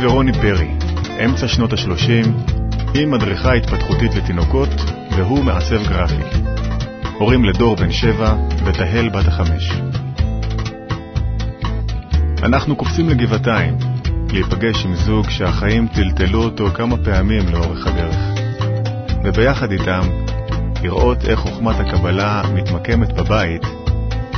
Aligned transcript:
ורוני 0.00 0.32
פרי, 0.32 0.70
אמצע 1.24 1.48
שנות 1.48 1.72
ה-30, 1.72 2.28
היא 2.94 3.06
מדריכה 3.06 3.52
התפתחותית 3.52 4.14
לתינוקות 4.14 4.68
והוא 5.10 5.44
מעצב 5.44 5.88
גרפי. 5.88 6.38
הורים 7.18 7.44
לדור 7.44 7.76
בן 7.76 7.92
שבע 7.92 8.34
ותהל 8.64 9.08
בת 9.08 9.26
החמש. 9.28 9.72
אנחנו 12.42 12.76
קופצים 12.76 13.08
לגבעתיים, 13.08 13.76
להיפגש 14.32 14.84
עם 14.84 14.94
זוג 14.94 15.30
שהחיים 15.30 15.88
טלטלו 15.88 16.42
אותו 16.42 16.68
כמה 16.74 16.96
פעמים 16.96 17.48
לאורך 17.48 17.86
הדרך. 17.86 18.16
וביחד 19.24 19.72
איתם, 19.72 20.02
לראות 20.82 21.24
איך 21.24 21.40
חוכמת 21.40 21.76
הקבלה 21.80 22.42
מתמקמת 22.54 23.12
בבית, 23.12 23.62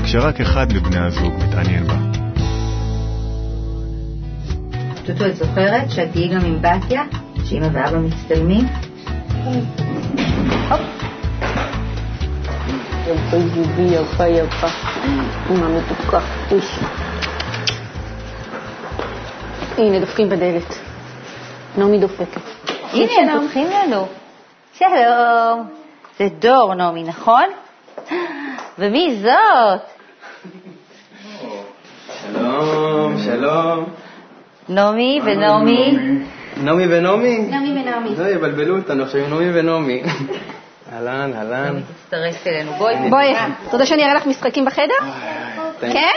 כשרק 0.04 0.40
אחד 0.40 0.72
מבני 0.72 0.98
הזוג 0.98 1.32
מתעניין 1.48 1.86
בה. 1.86 2.17
טוטו, 5.08 5.26
את 5.26 5.36
זוכרת 5.36 5.90
שאת 5.90 6.12
תהיי 6.12 6.28
גם 6.28 6.44
עם 6.44 6.58
בתיה? 6.62 7.02
שאמא 7.44 7.68
ואבא 7.72 7.98
מצטלמים? 7.98 8.66
יפה 13.06 13.36
גיבי, 13.54 13.82
יפה 13.82 14.26
יפה. 14.26 14.66
אמא 15.50 15.68
מתוקה. 15.68 16.20
איש. 16.50 16.78
הנה, 19.78 20.00
דופקים 20.00 20.28
בדלת. 20.28 20.78
נעמי 21.78 21.98
דופקת. 21.98 22.40
הנה, 22.92 23.32
הם 23.32 23.42
פותחים 23.42 23.66
לנו. 23.70 24.06
שלום. 24.72 25.68
זה 26.18 26.28
דור, 26.38 26.74
נעמי, 26.74 27.02
נכון? 27.02 27.44
ומי 28.78 29.16
זאת? 29.22 29.80
שלום, 32.22 33.18
שלום. 33.18 33.84
נעמי 34.68 35.20
ונעמי. 35.24 35.98
נעמי 36.62 36.86
ונעמי? 36.86 37.38
נעמי 37.38 37.80
ונעמי. 37.80 38.10
לא, 38.18 38.28
יבלבלו 38.28 38.76
אותנו 38.76 39.02
עכשיו 39.02 39.20
עם 39.20 39.30
נעמי 39.30 39.60
ונעמי. 39.60 40.02
אהלן, 40.92 41.30
אהלן. 41.36 41.80
תצטרף 42.04 42.46
אלינו. 42.46 42.72
בואי. 42.72 42.96
בואי, 43.10 43.32
אתה 43.32 43.46
רוצה 43.72 43.86
שאני 43.86 44.04
אראה 44.04 44.14
לך 44.14 44.26
משחקים 44.26 44.64
בחדר? 44.64 44.94
כן? 45.80 46.14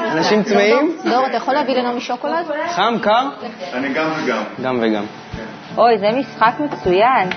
אנשים 0.00 0.42
צמאים? 0.42 0.96
דור, 1.04 1.26
אתה 1.26 1.36
יכול 1.36 1.54
להביא 1.54 1.76
לנעמי 1.76 2.00
שוקולד? 2.00 2.46
חם, 2.70 2.94
קר? 3.02 3.28
אני 3.72 3.88
גם 3.94 4.06
וגם. 4.16 4.42
גם 4.62 4.78
וגם. 4.82 5.04
אוי, 5.76 5.98
זה 5.98 6.06
משחק 6.12 6.52
מצוין. 6.60 7.28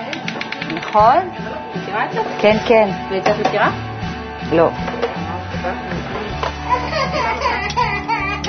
נכון? 0.75 1.29
מכירה 1.75 2.05
את 2.05 2.11
זה? 2.11 2.19
כן, 2.39 2.57
כן. 2.67 2.89
ואת 3.11 3.23
זה 3.23 3.31
את 3.31 3.47
מכירה? 3.47 3.71
לא. 4.51 4.69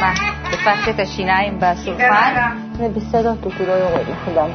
מה, 0.00 0.12
תפסת 0.50 0.88
את 0.94 1.00
השיניים 1.00 1.60
בסולחן? 1.60 2.56
זה 2.72 2.88
בסדר, 2.88 3.34
טוטו 3.40 3.66
לא 3.66 3.72
יורד 3.72 4.08
לך 4.08 4.28
דם. 4.34 4.48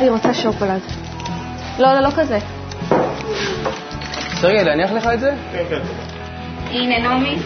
אני 0.00 0.08
רוצה 0.08 0.34
שוקולד. 0.34 0.80
לא, 1.78 1.94
לא, 1.94 2.00
לא 2.00 2.10
כזה. 2.16 2.38
סרגי, 4.34 4.64
להניח 4.64 4.92
לך 4.92 5.06
את 5.14 5.20
זה? 5.20 5.34
הנה, 6.70 6.98
נעמי. 6.98 7.38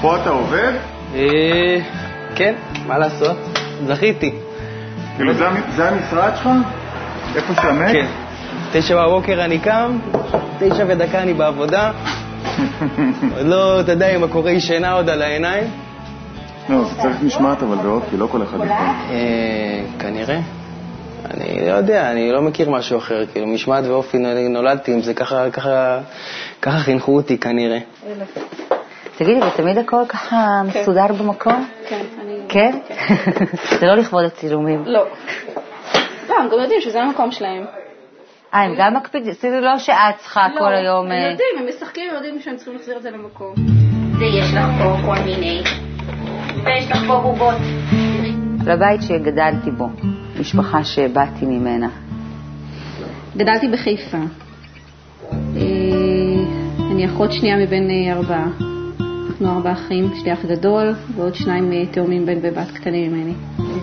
פה 0.00 0.16
אתה 0.16 0.30
עובד? 0.30 0.72
אה, 1.14 1.78
כן, 2.36 2.54
מה 2.86 2.98
לעשות? 2.98 3.36
זכיתי. 3.86 4.34
כאילו 5.16 5.34
זה 5.34 5.46
זה 5.76 5.88
המשרד 5.88 6.32
שלך? 6.36 6.48
איפה 7.36 7.54
שאתה 7.54 7.72
מת? 7.72 7.92
כן. 7.92 8.06
תשע 8.72 9.06
בבוקר 9.06 9.44
אני 9.44 9.58
קם, 9.58 9.98
תשע 10.58 10.84
ודקה 10.88 11.22
אני 11.22 11.34
בעבודה. 11.34 11.92
עוד 13.36 13.46
לא, 13.46 13.80
אתה 13.80 13.92
יודע, 13.92 14.14
עם 14.14 14.24
הקוראי 14.24 14.60
שינה 14.60 14.92
עוד 14.92 15.08
על 15.08 15.22
העיניים. 15.22 15.64
לא, 16.68 16.84
זה 16.84 17.02
צריך 17.02 17.16
משמעת 17.22 17.62
אבל 17.62 17.86
ועוד, 17.86 18.02
כי 18.10 18.16
לא 18.16 18.26
כל 18.26 18.42
אחד 18.42 18.56
יכול. 18.56 18.68
אה, 18.68 19.82
כנראה. 19.98 20.40
אני 21.34 21.68
לא 21.68 21.72
יודע, 21.72 22.10
אני 22.10 22.32
לא 22.32 22.42
מכיר 22.42 22.70
משהו 22.70 22.98
אחר. 22.98 23.26
כאילו, 23.32 23.46
משמעת 23.46 23.84
ואופי 23.86 24.18
נולדתי 24.50 24.92
עם 24.92 25.02
זה, 25.02 25.14
ככה, 25.14 25.50
ככה, 25.50 25.98
ככה 26.62 26.78
חינכו 26.78 27.16
אותי 27.16 27.38
כנראה. 27.38 27.78
תגידי, 29.16 29.40
ותמיד 29.42 29.78
הכל 29.78 30.02
ככה 30.08 30.62
מסודר 30.64 31.06
במקום? 31.06 31.66
כן, 31.88 32.04
אני... 32.22 32.38
כן? 32.48 32.78
זה 33.80 33.86
לא 33.86 33.94
לכבוד 33.94 34.24
הצילומים. 34.24 34.82
לא. 34.86 35.06
לא, 36.40 36.44
הם 36.44 36.50
גם 36.50 36.60
יודעים 36.60 36.80
שזה 36.80 37.02
המקום 37.02 37.30
שלהם. 37.30 37.64
אה, 38.54 38.62
הם 38.62 38.74
גם 38.78 38.94
מקפידים? 38.96 39.30
אפילו 39.30 39.60
לא 39.60 39.78
שאת 39.78 39.96
צריכה 40.18 40.48
לא, 40.54 40.60
כל 40.60 40.74
היום... 40.74 41.06
הם 41.06 41.12
אה, 41.12 41.30
יודעים, 41.30 41.48
הם 41.58 41.68
משחקים, 41.68 42.10
הם 42.10 42.14
יודעים 42.14 42.40
שהם 42.40 42.56
צריכים 42.56 42.74
להחזיר 42.74 42.96
את 42.96 43.02
זה 43.02 43.10
למקום. 43.10 43.54
ויש 44.18 44.54
לך 44.54 44.64
פה 44.78 44.96
כל 45.06 45.22
מיני. 45.24 45.62
ויש 46.64 46.90
לך 46.90 46.98
פה 47.06 47.20
בובות. 47.20 47.54
לבית 48.66 49.02
שגדלתי 49.02 49.70
בו, 49.70 49.88
משפחה 50.40 50.84
שבאתי 50.84 51.46
ממנה. 51.46 51.88
גדלתי 53.36 53.68
בחיפה. 53.68 54.18
אה, 55.32 55.38
אני 56.90 57.06
אחות 57.06 57.32
שנייה 57.32 57.56
מבין 57.56 57.90
אה, 57.90 58.12
ארבעה. 58.12 58.46
אנחנו 59.28 59.56
ארבעה 59.56 59.72
אחים, 59.72 60.12
יש 60.12 60.24
לי 60.24 60.32
אח 60.32 60.44
גדול 60.44 60.94
ועוד 61.16 61.34
שניים 61.34 61.86
תאומים 61.90 62.26
בן 62.26 62.38
ובת 62.42 62.70
קטנים 62.70 63.12
ממני. 63.12 63.34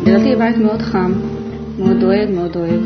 גדלתי 0.03 0.35
בבית 0.35 0.57
מאוד 0.57 0.81
חם, 0.81 1.13
מאוד 1.77 2.03
אוהד, 2.03 2.29
מאוד 2.29 2.55
אוהב. 2.55 2.81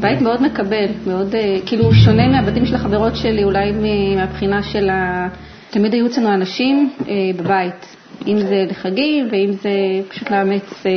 בית 0.00 0.20
מאוד 0.20 0.42
מקבל, 0.42 0.86
מאוד, 1.06 1.34
אה, 1.34 1.56
כאילו 1.66 1.92
שונה 1.94 2.28
מהבתים 2.28 2.66
של 2.66 2.74
החברות 2.74 3.16
שלי, 3.16 3.44
אולי 3.44 3.72
מהבחינה 4.16 4.62
של 4.62 4.90
ה... 4.90 5.28
תמיד 5.70 5.92
היו 5.94 6.06
אצלנו 6.06 6.34
אנשים 6.34 6.90
אה, 7.08 7.14
בבית, 7.36 7.96
אם 8.26 8.38
זה 8.38 8.64
לחגים 8.70 9.28
ואם 9.32 9.52
זה 9.52 9.70
פשוט 10.08 10.30
לאמץ 10.30 10.86
אה, 10.86 10.90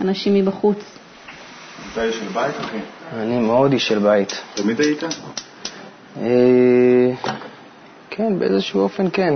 אנשים 0.00 0.34
מבחוץ. 0.34 0.98
אתה 1.92 2.04
איש 2.04 2.14
של 2.16 2.28
בית, 2.34 2.54
אחי? 2.60 2.76
אני 3.16 3.38
מאוד 3.38 3.72
איש 3.72 3.88
של 3.88 3.98
בית. 3.98 4.42
תמיד 4.54 4.80
היית? 4.80 5.02
אה, 6.22 7.10
כן, 8.10 8.38
באיזשהו 8.38 8.80
אופן 8.80 9.06
כן. 9.12 9.34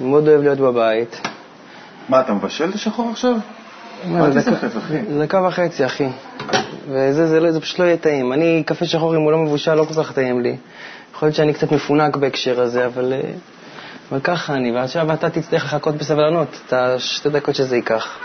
אני 0.00 0.08
מאוד 0.08 0.28
אוהב 0.28 0.40
להיות 0.42 0.58
בבית. 0.58 1.20
מה, 2.08 2.20
אתה 2.20 2.32
מבשל 2.32 2.68
את 2.68 2.74
השחור 2.74 3.10
עכשיו? 3.10 3.36
זה 4.04 4.40
דקה- 4.40 4.66
אחי. 4.78 4.98
זה 5.12 5.22
דקה 5.26 5.42
וחצי, 5.48 5.86
אחי. 5.86 6.08
וזה 6.88 7.26
זה, 7.26 7.40
לא- 7.40 7.50
זה 7.52 7.60
פשוט 7.60 7.78
לא 7.78 7.84
יהיה 7.84 7.96
טעים. 7.96 8.32
אני, 8.32 8.62
קפה 8.66 8.84
שחור, 8.84 9.16
אם 9.16 9.20
הוא 9.20 9.32
לא 9.32 9.38
מבושל, 9.38 9.74
לא 9.74 9.84
כל 9.84 9.94
כך 10.02 10.12
טעים 10.12 10.40
לי. 10.40 10.56
יכול 11.14 11.26
להיות 11.26 11.36
שאני 11.36 11.54
קצת 11.54 11.72
מפונק 11.72 12.16
בהקשר 12.16 12.60
הזה, 12.60 12.86
אבל, 12.86 13.12
אה, 13.12 13.30
אבל 14.10 14.20
ככה 14.20 14.54
אני. 14.54 14.72
ועכשיו 14.72 15.12
אתה 15.12 15.30
תצטרך 15.30 15.64
לחכות 15.64 15.94
בסבלנות 15.96 16.48
את 16.66 16.72
השתי 16.72 17.28
דקות 17.28 17.54
שזה 17.54 17.76
ייקח. 17.76 18.18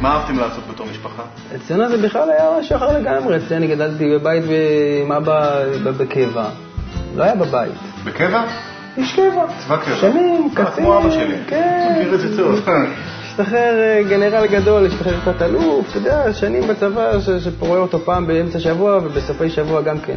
מה 0.00 0.08
אהבתם 0.14 0.38
לעשות 0.38 0.64
בתור 0.74 0.86
משפחה? 0.90 1.22
אצלנו 1.56 1.88
זה 1.88 2.08
בכלל 2.08 2.30
היה 2.30 2.44
משהו 2.60 2.76
אחר 2.76 2.98
לגמרי. 2.98 3.36
אצלי 3.36 3.56
אני 3.56 3.66
גדלתי 3.66 4.10
בבית 4.10 4.44
עם 5.02 5.12
אבא 5.12 5.50
ב- 5.84 5.88
בקבע. 5.88 6.48
לא 7.16 7.22
היה 7.24 7.34
בבית. 7.34 7.72
בקבע? 8.04 8.42
איש 8.96 9.12
קבע. 9.12 9.44
צבא 9.58 9.76
קבע. 9.76 9.96
שנים, 9.96 10.48
אה, 10.58 10.64
קצין. 10.64 10.84
כמו 10.84 10.98
אבא 10.98 11.10
שלי. 11.10 11.36
כן. 11.46 11.96
מכיר 12.00 12.14
את 12.14 12.20
זה 12.20 12.36
טוב. 12.36 12.60
השתחרר 13.22 13.78
אה, 13.78 14.02
גנרל 14.08 14.46
גדול, 14.46 14.86
השתחרר 14.86 15.18
תת 15.24 15.42
אלוף, 15.42 15.90
אתה 15.90 15.98
יודע, 15.98 16.32
שנים 16.32 16.62
בצבא, 16.68 17.12
שרואה 17.20 17.78
אותו 17.78 17.98
פעם 17.98 18.26
באמצע 18.26 18.60
שבוע 18.60 18.96
ובסופי 18.96 19.50
שבוע 19.50 19.80
גם 19.80 19.98
כן. 19.98 20.16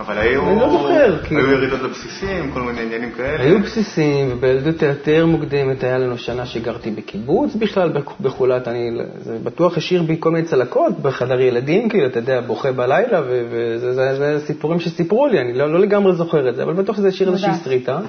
אבל 0.00 0.18
היו... 0.18 0.42
אני 0.50 0.60
לא 0.60 0.70
זוכר, 0.70 1.18
כאילו. 1.24 1.40
היו 1.40 1.50
ירידות 1.52 1.80
לבסיסים, 1.82 2.50
כל 2.54 2.60
מיני 2.60 2.82
עניינים 2.82 3.10
כאלה. 3.10 3.42
היו 3.42 3.58
בסיסים, 3.60 4.28
ובילדות 4.32 4.82
היותר 4.82 5.26
מוקדמת 5.26 5.84
היה 5.84 5.98
לנו 5.98 6.18
שנה 6.18 6.46
שגרתי 6.46 6.90
בקיבוץ 6.90 7.54
בכלל, 7.54 7.88
בח- 7.88 8.20
בחולת, 8.20 8.68
אני, 8.68 8.90
זה 9.18 9.38
בטוח 9.42 9.76
השאיר 9.76 10.02
בי 10.02 10.16
כל 10.20 10.30
מיני 10.30 10.46
צלקות 10.46 11.00
בחדר 11.02 11.40
ילדים, 11.40 11.88
כאילו, 11.88 12.06
אתה 12.06 12.18
יודע, 12.18 12.40
בוכה 12.40 12.72
בלילה, 12.72 13.20
וזה 13.50 13.92
זה, 13.94 14.14
זה 14.14 14.46
סיפורים 14.46 14.80
שסיפרו 14.80 15.26
לי, 15.26 15.40
אני 15.40 15.52
לא, 15.52 15.72
לא 15.72 15.80
לגמרי 15.80 16.14
זוכר 16.14 16.48
את 16.48 16.56
זה, 16.56 16.62
אבל 16.62 16.72
בטוח 16.72 16.96
שזה 16.96 17.08
השאיר 17.08 17.28
איזושהי 17.28 17.54
סריטה. 17.64 18.00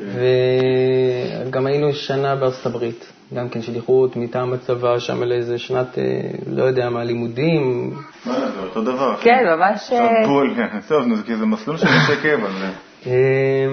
וגם 0.00 1.66
היינו 1.66 1.92
שנה 1.92 2.36
בארצות 2.36 2.66
הברית, 2.66 3.04
גם 3.34 3.48
כן 3.48 3.62
שליחות 3.62 4.16
מטעם 4.16 4.52
הצבא, 4.52 4.98
שם 4.98 5.22
לאיזה 5.22 5.58
שנת, 5.58 5.98
אה, 5.98 6.04
לא 6.46 6.62
יודע 6.64 6.90
מה, 6.90 7.04
לימודים. 7.04 7.92
וואלה, 8.26 8.50
זה 8.50 8.60
אותו 8.60 8.82
דבר. 8.82 9.16
כן, 9.20 9.44
ממש... 9.56 9.92
אה, 9.92 10.26
בול, 10.26 10.52
כן. 10.56 10.66
טוב, 10.88 11.14
זה 11.14 11.22
כי 11.22 11.36
זה 11.36 11.46
מסלול 11.46 11.76
של 11.76 11.86
אנשי 11.88 12.22
קבע. 12.22 12.48
זה- 12.50 12.70
אה, 13.10 13.66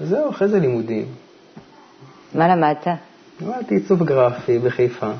זהו, 0.00 0.30
אחרי 0.30 0.48
זה 0.48 0.58
לימודים. 0.60 1.04
מה 2.34 2.48
למדת? 2.48 2.86
למדתי 3.40 3.74
עיצוב 3.74 4.02
גרפי 4.04 4.58
בחיפה, 4.58 5.10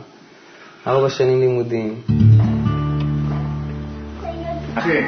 ארבע 0.86 1.10
שנים 1.10 1.40
לימודים. 1.40 1.94
אחי, 4.74 4.98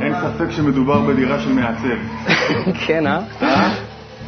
אין 0.00 0.14
ספק 0.14 0.50
שמדובר 0.50 1.00
בדירה 1.00 1.40
של 1.40 1.52
מעצב. 1.52 1.98
כן, 2.86 3.06
אה? 3.06 3.85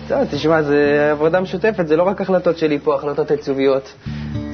טוב, 0.08 0.24
תשמע, 0.30 0.62
זה 0.62 1.08
עבודה 1.12 1.40
משותפת, 1.40 1.86
זה 1.86 1.96
לא 1.96 2.02
רק 2.02 2.20
החלטות 2.20 2.58
שלי 2.58 2.78
פה, 2.78 2.94
החלטות 2.94 3.30
עיצוביות. 3.30 3.94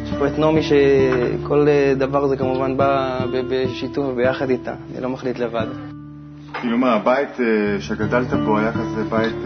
יש 0.05 0.11
פה 0.19 0.27
את 0.27 0.39
נעמי 0.39 0.61
שכל 0.63 1.67
דבר 1.97 2.25
הזה 2.25 2.37
כמובן 2.37 2.77
בא 2.77 3.19
בשיתוף 3.49 4.07
וביחד 4.09 4.51
איתה, 4.51 4.75
אני 4.93 5.03
לא 5.03 5.09
מחליט 5.09 5.39
לבד. 5.39 5.67
כאילו 6.61 6.79
מה, 6.79 6.93
הבית 6.93 7.29
שגדלת 7.81 8.33
בו 8.33 8.59
היה 8.59 8.73
כזה 8.73 9.05
בית... 9.11 9.37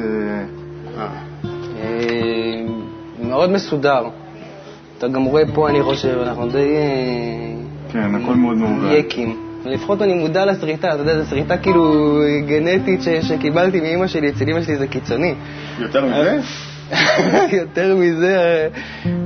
מאוד 3.22 3.50
מסודר. 3.50 4.02
אתה 4.98 5.08
גם 5.08 5.24
רואה 5.24 5.42
פה, 5.54 5.68
אני 5.68 5.82
חושב, 5.82 6.18
אנחנו 6.22 6.48
די... 6.48 6.68
כן, 7.92 8.14
הכל 8.14 8.34
מאוד 8.34 8.56
מאורגן. 8.56 8.92
יקים. 8.92 9.47
לפחות 9.68 10.02
אני 10.02 10.14
מודע 10.14 10.46
לשריטה, 10.46 10.88
אתה 10.94 11.02
יודע, 11.02 11.22
זו 11.22 11.30
שריטה 11.30 11.56
כאילו 11.56 12.14
גנטית 12.46 13.02
ש- 13.02 13.08
שקיבלתי 13.08 13.80
מאימא 13.80 14.06
שלי, 14.06 14.28
אצל 14.28 14.48
אימא 14.48 14.62
שלי 14.62 14.76
זה 14.76 14.86
קיצוני. 14.86 15.34
יותר 15.78 16.04
מזה? 16.04 16.38
יותר 17.62 17.96
מזה, 17.96 18.68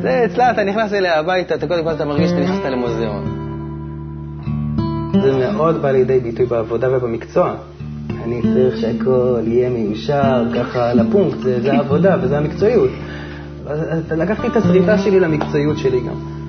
זה 0.02 0.22
אצלה, 0.24 0.50
אתה 0.50 0.64
נכנס 0.64 0.92
אליה 0.92 1.18
הביתה, 1.18 1.54
אתה 1.54 1.66
קודם 1.66 1.84
כל 1.84 1.90
אתה 1.92 2.04
מרגיש 2.04 2.30
שאתה 2.30 2.40
נכנסת 2.40 2.64
למוזיאון. 2.64 3.38
זה 5.22 5.50
מאוד 5.52 5.82
בא 5.82 5.90
לידי 5.90 6.18
ביטוי 6.18 6.46
בעבודה 6.46 6.96
ובמקצוע. 6.96 7.54
אני 8.24 8.42
צריך 8.42 8.76
שהכל 8.76 9.40
יהיה 9.46 9.70
מיושר, 9.70 10.44
ככה 10.54 10.90
על 10.90 10.98
הפונקט, 11.00 11.38
זה, 11.38 11.60
זה 11.62 11.72
העבודה 11.72 12.16
וזה 12.22 12.38
המקצועיות. 12.38 12.90
אז 13.66 14.12
לקחתי 14.12 14.46
את 14.46 14.56
השריטה 14.56 14.98
שלי 14.98 15.20
למקצועיות 15.20 15.78
שלי 15.78 16.00
גם. 16.00 16.41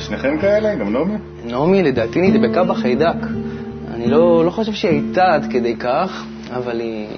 ושניכם 0.00 0.38
כאלה? 0.38 0.74
גם 0.74 0.92
נעמי? 0.92 1.14
נעמי 1.44 1.82
לדעתי 1.82 2.20
נדבקה 2.20 2.64
בחיידק. 2.64 3.26
אני 3.94 4.06
לא, 4.06 4.44
לא 4.44 4.50
חושב 4.50 4.72
שהיא 4.72 4.90
הייתה 4.90 5.34
עד 5.34 5.46
כדי 5.52 5.76
כך, 5.76 6.24
אבל 6.56 6.80
היא 6.80 7.08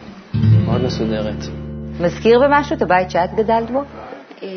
מאוד 0.67 0.85
מסודרת. 0.85 1.45
מזכיר 2.01 2.41
במשהו 2.41 2.77
את 2.77 2.83
הבית 2.83 3.11
שאת 3.11 3.35
גדלת 3.35 3.71
בו? 3.71 3.83
אה, 4.43 4.49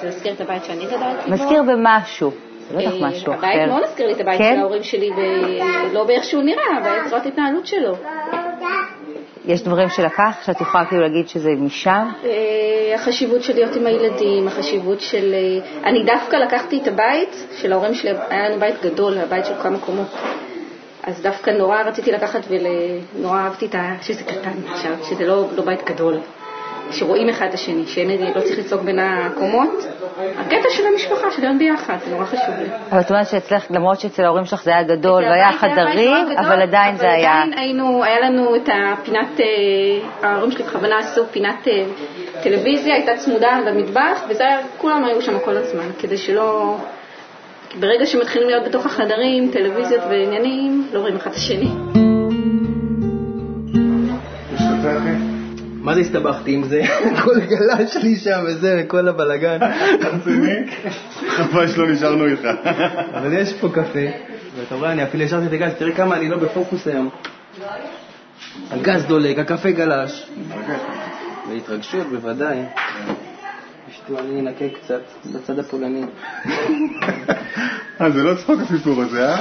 זה 0.00 0.08
מזכיר 0.08 0.32
את 0.32 0.40
הבית 0.40 0.64
שאני 0.64 0.86
גדלתי 0.86 1.26
בו? 1.26 1.32
מזכיר 1.32 1.62
במשהו. 1.62 2.30
זה 2.70 2.76
בטח 2.76 2.92
אה, 2.92 3.08
משהו 3.08 3.32
אחר. 3.34 3.46
הבית 3.46 3.68
מאוד 3.68 3.82
מזכיר 3.88 4.06
לי 4.06 4.12
את 4.12 4.20
הבית 4.20 4.38
כן? 4.38 4.52
של 4.54 4.60
ההורים 4.60 4.82
שלי, 4.82 5.10
ולא 5.90 6.04
באיך 6.04 6.24
שהוא 6.24 6.42
נראה, 6.42 6.80
בעזרת 6.84 7.26
ההתנהלות 7.26 7.66
שלו. 7.66 7.96
יש 9.50 9.62
דברים 9.62 9.88
שלקח, 9.88 10.36
שאת 10.46 10.60
יכולה 10.60 10.84
כאילו 10.84 11.02
להגיד 11.02 11.28
שזה 11.28 11.50
משם? 11.58 12.08
אה, 12.24 12.94
החשיבות 12.94 13.42
של 13.42 13.54
להיות 13.54 13.76
עם 13.76 13.86
הילדים, 13.86 14.48
החשיבות 14.48 15.00
של... 15.00 15.34
אה, 15.34 15.88
אני 15.90 16.04
דווקא 16.04 16.36
לקחתי 16.36 16.80
את 16.82 16.88
הבית 16.88 17.46
של 17.56 17.72
ההורים 17.72 17.94
שלי, 17.94 18.10
היה 18.30 18.48
לנו 18.48 18.60
בית 18.60 18.74
גדול, 18.82 19.18
הבית 19.18 19.44
של 19.44 19.54
כמה 19.62 19.78
קומות. 19.78 20.08
אז 21.02 21.22
דווקא 21.22 21.50
נורא 21.50 21.82
רציתי 21.82 22.12
לקחת 22.12 22.40
ונורא 22.48 23.38
אהבתי 23.38 23.66
את 23.66 23.74
ה... 23.74 23.94
שזה 24.02 24.24
קטן 24.24 24.72
עכשיו, 24.72 24.92
שזה 25.08 25.26
לא, 25.26 25.44
לא 25.56 25.64
בית 25.64 25.84
גדול. 25.90 26.20
שרואים 26.92 27.28
אחד 27.28 27.46
את 27.48 27.54
השני, 27.54 27.86
שאין, 27.86 28.10
לא 28.36 28.40
צריך 28.40 28.58
לצעוק 28.58 28.82
בין 28.82 28.98
הקומות. 28.98 29.86
הקטע 30.38 30.68
של 30.70 30.82
המשפחה, 30.92 31.30
של 31.30 31.42
להיות 31.42 31.58
ביחד, 31.58 31.96
זה 32.04 32.10
נורא 32.10 32.24
חשוב 32.24 32.54
לי. 32.58 32.68
אבל 32.92 33.00
את 33.00 33.10
אומרת 33.10 33.28
שאצלך, 33.28 33.66
למרות 33.70 34.00
שאצל 34.00 34.24
ההורים 34.24 34.44
שלך 34.44 34.62
זה 34.62 34.70
היה 34.70 34.82
גדול 34.82 35.24
אצל 35.24 35.30
והיה 35.30 35.50
גדול, 35.94 36.36
אבל 36.38 36.62
עדיין 36.62 36.96
זה 36.96 37.12
היה... 37.12 37.32
אבל 37.32 37.42
עדיין 37.42 37.58
היינו, 37.58 38.04
היה 38.04 38.20
לנו 38.20 38.56
את 38.56 38.68
הפינת, 38.68 39.40
אה, 39.40 40.28
ההורים 40.28 40.50
שלי 40.50 40.64
בכוונה 40.64 40.98
עשו 40.98 41.26
פינת 41.26 41.68
אה, 41.68 41.84
טלוויזיה, 42.42 42.94
הייתה 42.94 43.12
צמודה 43.16 43.58
למטבח, 43.66 44.24
וזה 44.28 44.46
היה, 44.46 44.58
כולם 44.78 45.04
היו 45.04 45.22
שם 45.22 45.38
כל 45.38 45.56
הזמן, 45.56 45.86
כדי 45.98 46.16
שלא... 46.16 46.76
ברגע 47.80 48.06
שמתחילים 48.06 48.48
להיות 48.48 48.64
בתוך 48.64 48.86
החדרים, 48.86 49.50
טלוויזיות 49.52 50.02
ועניינים, 50.10 50.86
לא 50.92 51.00
רואים 51.00 51.16
אחד 51.16 51.30
את 51.30 51.36
השני. 51.36 51.70
מה 55.80 55.94
זה 55.94 56.00
הסתבכתי 56.00 56.54
עם 56.54 56.62
זה? 56.64 56.82
כל 57.24 57.40
גלש 57.40 57.94
שלי 57.94 58.16
שם 58.16 58.40
וזה, 58.46 58.82
וכל 58.84 59.08
הבלגן. 59.08 59.58
רציני? 60.00 60.70
חבל 61.28 61.68
שלא 61.68 61.88
נשארנו 61.90 62.26
איתך. 62.26 62.48
אבל 63.14 63.32
יש 63.32 63.52
פה 63.52 63.68
קפה, 63.68 64.06
ואתה 64.56 64.74
רואה, 64.74 64.92
אני 64.92 65.04
אפילו 65.04 65.24
השארתי 65.24 65.46
את 65.46 65.52
הגז, 65.52 65.72
תראה 65.78 65.94
כמה 65.94 66.16
אני 66.16 66.28
לא 66.28 66.36
בפוקוס 66.36 66.86
היום. 66.86 67.08
הגז 68.70 69.04
דולק, 69.04 69.38
הקפה 69.38 69.70
גלש. 69.70 70.30
והתרגשות, 71.48 72.06
בוודאי. 72.06 72.58
אשתו, 73.90 74.18
אני 74.18 74.40
אנקה 74.40 74.64
קצת, 74.74 75.02
בצד 75.34 75.58
הפולני. 75.58 76.04
אה, 78.00 78.10
זה 78.10 78.22
לא 78.22 78.34
צחוק 78.34 78.60
הסיפור 78.60 79.02
הזה, 79.02 79.28
אה? 79.28 79.38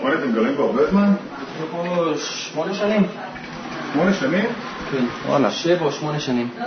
וואלה, 0.00 0.18
אתם 0.18 0.32
גרים 0.32 0.54
פה 0.56 0.62
הרבה 0.62 0.90
זמן? 0.90 1.12
שמונה 2.16 2.74
שנים. 2.74 3.02
שמונה 3.92 4.12
שנים? 4.12 4.44
כן. 4.90 5.04
וואלה. 5.26 5.50
שבע 5.50 5.84
או 5.84 5.92
שמונה 5.92 6.20
שנים. 6.20 6.48
אה, 6.60 6.66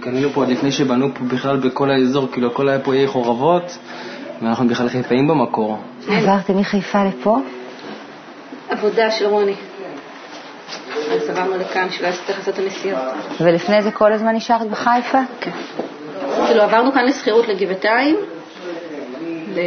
קנינו 0.00 0.30
פה 0.30 0.40
עוד 0.40 0.48
לפני 0.48 0.72
שבנו 0.72 1.14
פה 1.14 1.24
בכלל 1.24 1.56
בכל 1.56 1.90
האזור, 1.90 2.28
כאילו 2.32 2.48
הכל 2.48 2.68
היה 2.68 2.78
פה 2.78 2.94
עיר 2.94 3.08
חורבות, 3.08 3.78
ואנחנו 4.42 4.68
בכלל 4.68 4.88
חיפאים 4.88 5.28
במקור. 5.28 5.78
עברתם 6.08 6.58
מחיפה 6.58 7.04
לפה? 7.04 7.38
עבודה 8.68 9.10
של 9.10 9.26
רוני. 9.26 9.54
אז 11.10 11.30
עברנו 11.30 11.56
לכאן, 11.56 11.90
שלא 11.90 12.06
היה 12.06 12.16
צריך 12.16 12.38
לעשות 12.38 12.54
את 12.54 12.58
הנסיעות. 12.58 13.00
ולפני 13.40 13.82
זה 13.82 13.90
כל 13.90 14.12
הזמן 14.12 14.34
נשארת 14.34 14.70
בחיפה? 14.70 15.20
כן. 15.40 15.50
כאילו 16.46 16.62
עברנו 16.62 16.92
כאן 16.92 17.04
לשכירות 17.04 17.48
לגבעתיים, 17.48 18.16
ל... 19.54 19.58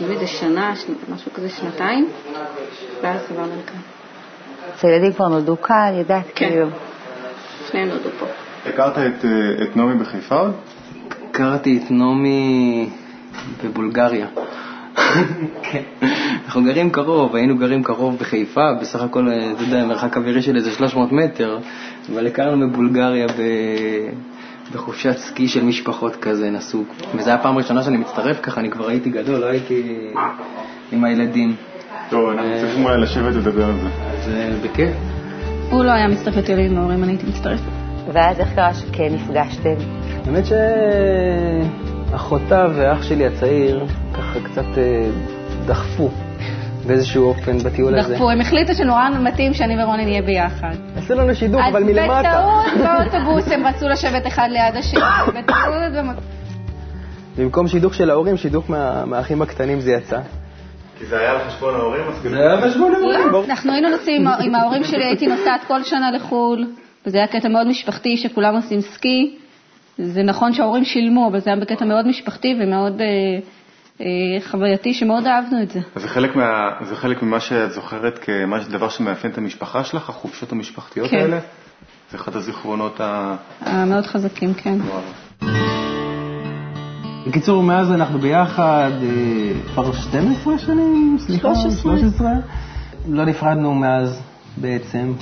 נראה 0.00 0.12
לי 0.14 0.18
זה 0.18 0.26
שנה, 0.26 0.76
שנ... 0.76 0.92
משהו 1.14 1.32
כזה 1.32 1.48
שנתיים, 1.48 2.08
ואז 3.02 3.20
עברנו 3.30 3.52
לכאן. 3.64 3.97
אז 4.74 4.84
הילדים 4.84 5.12
כבר 5.12 5.28
נולדו 5.28 5.60
כאן, 5.60 5.92
ידעת 6.00 6.24
כן. 6.34 6.48
כאילו. 6.48 6.66
שניהם 7.70 7.88
נולדו 7.88 8.08
פה. 8.18 8.26
הכרת 8.66 8.98
את, 8.98 9.24
אה, 9.24 9.64
את 9.64 9.76
נעמי 9.76 9.94
בחיפה 9.94 10.36
עוד? 10.36 10.52
הכרתי 11.30 11.80
את 11.84 11.90
נעמי 11.90 12.88
בבולגריה. 13.64 14.26
כן. 15.62 15.82
אנחנו 16.44 16.64
גרים 16.64 16.90
קרוב, 16.90 17.36
היינו 17.36 17.56
גרים 17.56 17.82
קרוב 17.82 18.18
בחיפה, 18.18 18.74
בסך 18.80 19.02
הכל, 19.02 19.28
אה, 19.28 19.52
אתה 19.52 19.62
יודע, 19.62 19.84
מרחק 19.84 20.16
אווירי 20.16 20.42
של 20.42 20.56
איזה 20.56 20.70
300 20.70 21.12
מטר, 21.12 21.58
אבל 22.12 22.26
הכרנו 22.26 22.70
בבולגריה 22.70 23.26
ב... 23.26 23.42
בחופשת 24.72 25.16
סקי 25.16 25.48
של 25.48 25.64
משפחות 25.64 26.16
כזה, 26.16 26.50
נסוג. 26.50 26.86
וזו 27.14 27.30
הייתה 27.30 27.42
פעם 27.42 27.58
ראשונה 27.58 27.82
שאני 27.82 27.96
מצטרף 27.96 28.40
ככה, 28.42 28.60
אני 28.60 28.70
כבר 28.70 28.88
הייתי 28.88 29.10
גדול, 29.10 29.40
לא 29.40 29.46
הייתי 29.46 30.08
עם 30.92 31.04
הילדים. 31.04 31.56
טוב, 32.10 32.30
אנחנו 32.30 32.50
צריכים 32.60 32.84
אולי 32.84 33.00
לשבת 33.00 33.34
ולדבר 33.34 33.64
על 33.64 33.74
זה. 33.80 33.88
אז 33.88 34.28
אה, 34.28 34.50
בכיף. 34.64 34.90
הוא 35.70 35.84
לא 35.84 35.90
היה 35.90 36.08
מצטרף 36.08 36.36
יותר 36.36 36.56
עם 36.56 36.78
ההורים, 36.78 37.04
אני 37.04 37.12
הייתי 37.12 37.26
מצטרפת. 37.26 37.62
ואז 38.12 38.40
איך 38.40 38.54
קרה 38.54 38.74
שכן 38.74 39.08
נפגשתם? 39.14 39.74
האמת 40.26 40.44
שאחותה 42.10 42.66
ואח 42.74 43.02
שלי 43.02 43.26
הצעיר 43.26 43.86
ככה 44.14 44.40
קצת 44.40 44.78
אה, 44.78 45.10
דחפו 45.66 46.10
באיזשהו 46.86 47.28
אופן 47.28 47.58
בטיול 47.58 47.98
הזה. 47.98 48.12
דחפו, 48.12 48.30
הם 48.30 48.40
החליטו 48.40 48.74
שנורא 48.74 49.08
מתאים 49.22 49.54
שאני 49.54 49.82
ורוני 49.82 50.04
נהיה 50.04 50.22
ביחד. 50.22 50.74
עשו 50.96 51.14
לנו 51.14 51.34
שידוך, 51.34 51.60
אבל 51.70 51.82
מלמטה. 51.82 52.18
אז 52.18 52.26
בטעות 52.26 52.66
באוטובוס 53.12 53.52
הם 53.52 53.66
רצו 53.66 53.88
לשבת 53.88 54.26
אחד 54.26 54.48
ליד 54.50 54.76
השני. 54.76 55.00
בטעות 55.42 56.06
במקום 57.38 57.68
שידוך 57.68 57.94
של 57.94 58.10
ההורים, 58.10 58.36
שידוך 58.36 58.70
מה- 58.70 59.04
מהאחים 59.04 59.42
הקטנים 59.42 59.80
זה 59.80 59.92
יצא. 59.92 60.18
כי 60.98 61.06
זה 61.06 61.18
היה 61.18 61.30
על 61.30 61.38
חשבון 61.48 61.74
ההורים, 61.74 62.02
כאילו... 62.20 62.36
זה 62.36 62.40
היה 62.40 62.60
חשבון 62.60 62.94
ההורים. 62.94 63.50
אנחנו 63.50 63.72
היינו 63.72 63.88
נוסעים 63.88 64.28
עם 64.28 64.54
ההורים 64.54 64.84
שלי, 64.84 65.04
הייתי 65.04 65.26
נוסעת 65.26 65.64
כל 65.66 65.82
שנה 65.82 66.10
לחו"ל, 66.10 66.66
וזה 67.06 67.18
היה 67.18 67.26
קטע 67.26 67.48
מאוד 67.48 67.66
משפחתי 67.66 68.16
שכולם 68.16 68.54
עושים 68.54 68.80
סקי. 68.80 69.36
זה 69.98 70.22
נכון 70.22 70.52
שההורים 70.52 70.84
שילמו, 70.84 71.28
אבל 71.28 71.40
זה 71.40 71.50
היה 71.50 71.60
בקטע 71.60 71.84
מאוד 71.84 72.06
משפחתי 72.06 72.54
ומאוד 72.60 73.00
אה, 73.00 73.06
אה, 74.00 74.06
חווייתי, 74.50 74.94
שמאוד 74.94 75.26
אהבנו 75.26 75.62
את 75.62 75.70
זה. 75.70 75.80
אז 75.94 76.02
זה 76.02 76.08
חלק, 76.08 76.36
מה, 76.36 76.70
זה 76.82 76.96
חלק 76.96 77.22
ממה 77.22 77.40
שאת 77.40 77.70
זוכרת 77.72 78.18
כדבר 78.18 78.88
שמאפיין 78.88 79.32
את 79.32 79.38
המשפחה 79.38 79.84
שלך, 79.84 80.08
החופשות 80.08 80.52
המשפחתיות 80.52 81.10
כן. 81.10 81.16
האלה? 81.16 81.38
זה 82.10 82.16
אחד 82.16 82.36
הזיכרונות 82.36 83.00
ה... 83.00 83.36
המאוד 83.60 84.06
חזקים, 84.06 84.54
כן. 84.54 84.78
וואלה. 84.80 85.67
בקיצור, 87.28 87.62
מאז 87.62 87.92
אנחנו 87.92 88.18
ביחד 88.18 88.90
אה, 89.02 89.08
כבר 89.74 89.92
12 89.92 90.58
שנים, 90.58 91.16
סליחה, 91.20 91.54
13. 91.54 91.98
13. 91.98 92.30
לא 93.08 93.24
נפרדנו 93.24 93.74
מאז 93.74 94.20
בעצם. 94.56 95.12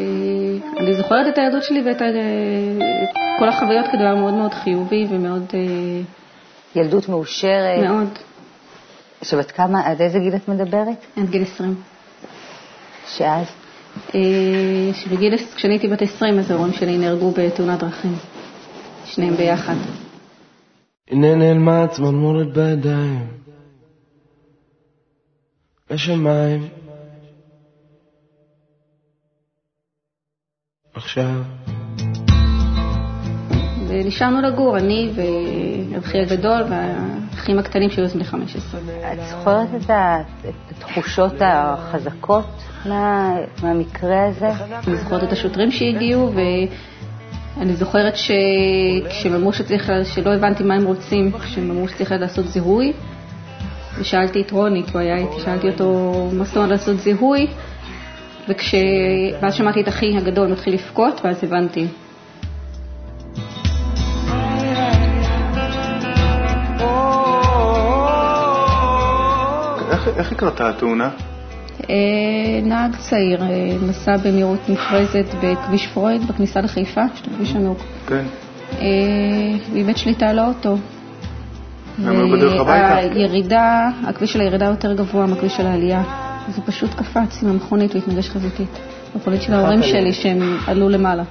אה, 0.00 0.06
אני 0.80 0.94
זוכרת 0.96 1.26
את 1.28 1.38
הילדות 1.38 1.62
שלי 1.62 1.82
ואת 1.86 2.00
ה- 2.02 2.08
את 2.08 3.16
כל 3.38 3.48
החוויות 3.48 3.86
כדבר 3.86 4.14
מאוד 4.14 4.34
מאוד 4.34 4.54
חיובי 4.54 5.06
ומאוד... 5.10 5.44
אה, 5.54 5.60
ילדות 6.76 7.08
מאושרת. 7.08 7.82
מאוד. 7.84 8.08
שבת 9.22 9.50
כמה, 9.50 9.86
עד 9.86 10.00
איזה 10.02 10.18
גיל 10.18 10.34
את 10.36 10.48
מדברת? 10.48 11.06
עד 11.16 11.30
גיל 11.30 11.42
20. 11.42 11.74
שאז? 13.08 13.46
אה, 14.14 14.20
שבגיל, 14.94 15.36
כשאני 15.56 15.74
הייתי 15.74 15.88
בת 15.88 16.02
20, 16.02 16.38
אז 16.38 16.50
ההורים 16.50 16.72
שלי 16.72 16.98
נהרגו 16.98 17.30
בתאונת 17.30 17.78
דרכים. 17.78 18.16
שניהם 19.06 19.36
ביחד. 19.36 19.74
הנה 21.10 21.34
נעלמה 21.34 21.86
צמרמורת 21.88 22.52
בידיים, 22.52 23.26
בשמיים. 25.90 26.68
עכשיו. 30.94 31.42
ונשארנו 33.88 34.40
לגור, 34.40 34.78
אני 34.78 35.10
ואחי 35.14 36.18
הגדול 36.18 36.62
והאחים 37.36 37.58
הקטנים 37.58 37.90
שהיו 37.90 38.08
בני 38.08 38.24
15. 38.24 38.80
את 39.12 39.18
זוכרת 39.30 39.68
את 39.74 39.90
התחושות 40.70 41.32
החזקות 41.40 42.44
מה, 42.86 43.34
מהמקרה 43.62 44.26
הזה? 44.28 44.50
אני 44.86 44.96
זוכרת 44.96 45.22
את 45.24 45.32
השוטרים 45.32 45.70
שהגיעו, 45.70 46.32
ואני 47.56 47.76
זוכרת 47.76 48.14
שכשהם 48.16 49.34
אמרו 49.34 49.52
שצריך, 49.52 49.92
שלא 50.04 50.34
הבנתי 50.34 50.62
מה 50.62 50.74
הם 50.74 50.84
רוצים, 50.84 51.32
כשהם 51.32 51.70
אמרו 51.70 51.88
שצריך 51.88 52.12
לעשות 52.12 52.46
זיהוי, 52.46 52.92
ושאלתי 53.98 54.40
את 54.42 54.50
רוני, 54.50 54.82
כי 54.82 54.90
הוא 54.92 55.00
היה 55.00 55.16
איתי, 55.16 55.40
שאלתי 55.44 55.68
אותו 55.68 56.12
מה 56.32 56.44
זאת 56.44 56.56
אומרת 56.56 56.70
לעשות 56.70 56.98
זיהוי, 56.98 57.46
וכש... 58.48 58.74
ואז 59.42 59.54
שמעתי 59.54 59.80
את 59.80 59.88
אחי 59.88 60.16
הגדול 60.16 60.48
מתחיל 60.52 60.74
לבכות, 60.74 61.20
ואז 61.24 61.44
הבנתי. 61.44 61.86
איך 70.16 70.30
היא 70.30 70.38
קרתה 70.38 70.68
התאונה? 70.68 71.10
אה, 71.90 71.94
נהג 72.62 72.96
צעיר 72.96 73.42
אה, 73.42 73.48
נסע 73.88 74.16
במהירות 74.16 74.68
מופרזת 74.68 75.26
בכביש 75.42 75.86
פרויד, 75.86 76.28
בכניסה 76.28 76.60
לחיפה, 76.60 77.00
יש 77.14 77.20
את 77.20 77.26
הכביש 77.26 77.54
ענוג. 77.54 77.78
כן. 78.06 78.24
ואיבד 79.72 79.96
שליטה 79.96 80.26
על 80.26 80.38
האוטו. 80.38 80.78
הם 82.04 82.16
היו 82.16 82.30
בדרך 82.32 82.60
הביתה? 82.60 82.96
הירידה, 82.96 83.90
הכביש 84.06 84.32
של 84.32 84.40
הירידה 84.40 84.66
יותר 84.66 84.92
גבוה 84.92 85.26
מהכביש 85.26 85.56
של 85.56 85.66
העלייה. 85.66 86.02
אז 86.48 86.56
הוא 86.56 86.64
פשוט 86.66 86.94
קפץ 86.94 87.42
עם 87.42 87.48
המכונית 87.48 87.94
והתנגש 87.94 88.30
חזיתית. 88.30 88.78
מכונית 89.14 89.42
של 89.42 89.52
ההורים 89.52 89.82
שלי 89.82 90.12
שהם 90.12 90.58
עלו 90.66 90.88
למעלה. 90.88 91.22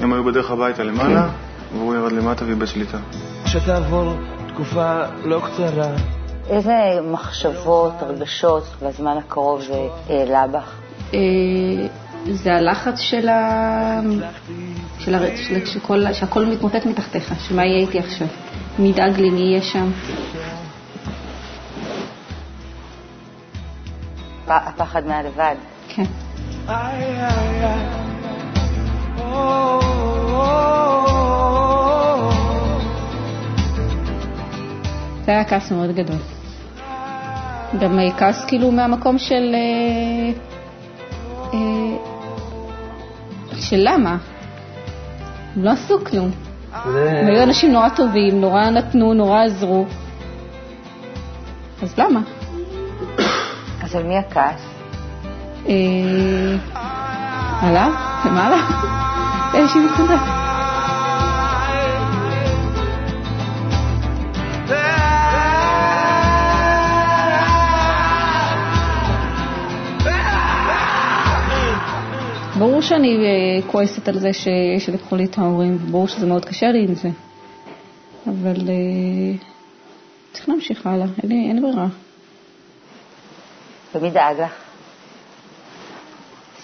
הם 0.00 0.12
היו 0.12 0.24
בדרך 0.24 0.50
הביתה 0.50 0.84
למעלה, 0.84 1.28
והוא 1.72 1.94
ירד 1.94 2.12
למטה 2.12 2.44
ואיבד 2.44 2.66
שליטה. 2.66 2.98
שתעבור 3.46 4.14
תקופה 4.48 5.00
לא 5.24 5.42
קצרה. 5.44 6.17
איזה 6.50 7.00
מחשבות, 7.10 7.92
הרגשות 8.00 8.64
בזמן 8.82 9.16
הקרוב 9.16 9.62
זה 9.62 9.88
העלה 10.08 10.46
בך? 10.46 10.74
אה, 11.14 11.18
זה 12.30 12.54
הלחץ 12.54 12.98
של 12.98 13.28
ה... 13.28 14.00
של 14.98 15.14
הר... 15.14 15.36
של... 15.36 15.66
שכל... 15.66 16.12
שהכל 16.12 16.44
מתמוטט 16.46 16.86
מתחתיך, 16.86 17.34
שמה 17.48 17.64
יהיה 17.64 17.78
איתי 17.78 17.98
עכשיו? 17.98 18.26
מי 18.78 18.88
ידאג 18.88 19.20
לי, 19.20 19.30
מי 19.30 19.40
יהיה 19.40 19.62
שם? 19.62 19.90
הפחד 24.46 25.06
מהלבד. 25.06 25.54
כן. 25.88 26.04
זה 35.24 35.32
היה 35.32 35.44
כעס 35.44 35.72
מאוד 35.72 35.90
גדול. 35.94 36.37
גם 37.80 37.98
כעס 38.18 38.44
כאילו 38.44 38.70
מהמקום 38.70 39.18
של... 39.18 39.54
אה, 39.54 40.32
אה, 41.54 41.96
של 43.56 43.76
למה? 43.80 44.16
הם 45.56 45.64
לא 45.64 45.70
עשו 45.70 46.04
כלום. 46.04 46.30
הם 46.72 47.26
היו 47.26 47.42
אנשים 47.42 47.72
נורא 47.72 47.88
טובים, 47.88 48.40
נורא 48.40 48.70
נתנו, 48.70 49.14
נורא 49.14 49.44
עזרו. 49.44 49.86
אז 51.82 51.98
למה? 51.98 52.20
אז 53.82 53.94
על 53.96 54.02
מי 54.02 54.18
הכעס? 54.18 54.66
אה, 55.68 55.74
עליו? 57.62 57.92
למעלה? 58.24 58.56
באיזושהי 59.52 59.80
נקודה. 59.80 60.37
ברור 72.78 72.88
שאני 72.88 73.16
אה, 73.16 73.62
כועסת 73.72 74.08
על 74.08 74.18
זה 74.18 74.30
שלקחו 74.78 75.16
לי 75.16 75.24
את 75.24 75.38
ההורים, 75.38 75.78
ברור 75.78 76.08
שזה 76.08 76.26
מאוד 76.26 76.44
קשה 76.44 76.70
לי 76.70 76.84
עם 76.88 76.94
זה, 76.94 77.08
אבל 78.26 78.56
uh, 78.56 79.44
צריך 80.32 80.48
להמשיך 80.48 80.86
הלאה, 80.86 81.06
אין 81.22 81.30
לי, 81.30 81.48
אין 81.48 81.62
ברירה. 81.62 81.86
ומי 83.94 84.10
דאג 84.10 84.40
לך? 84.40 84.52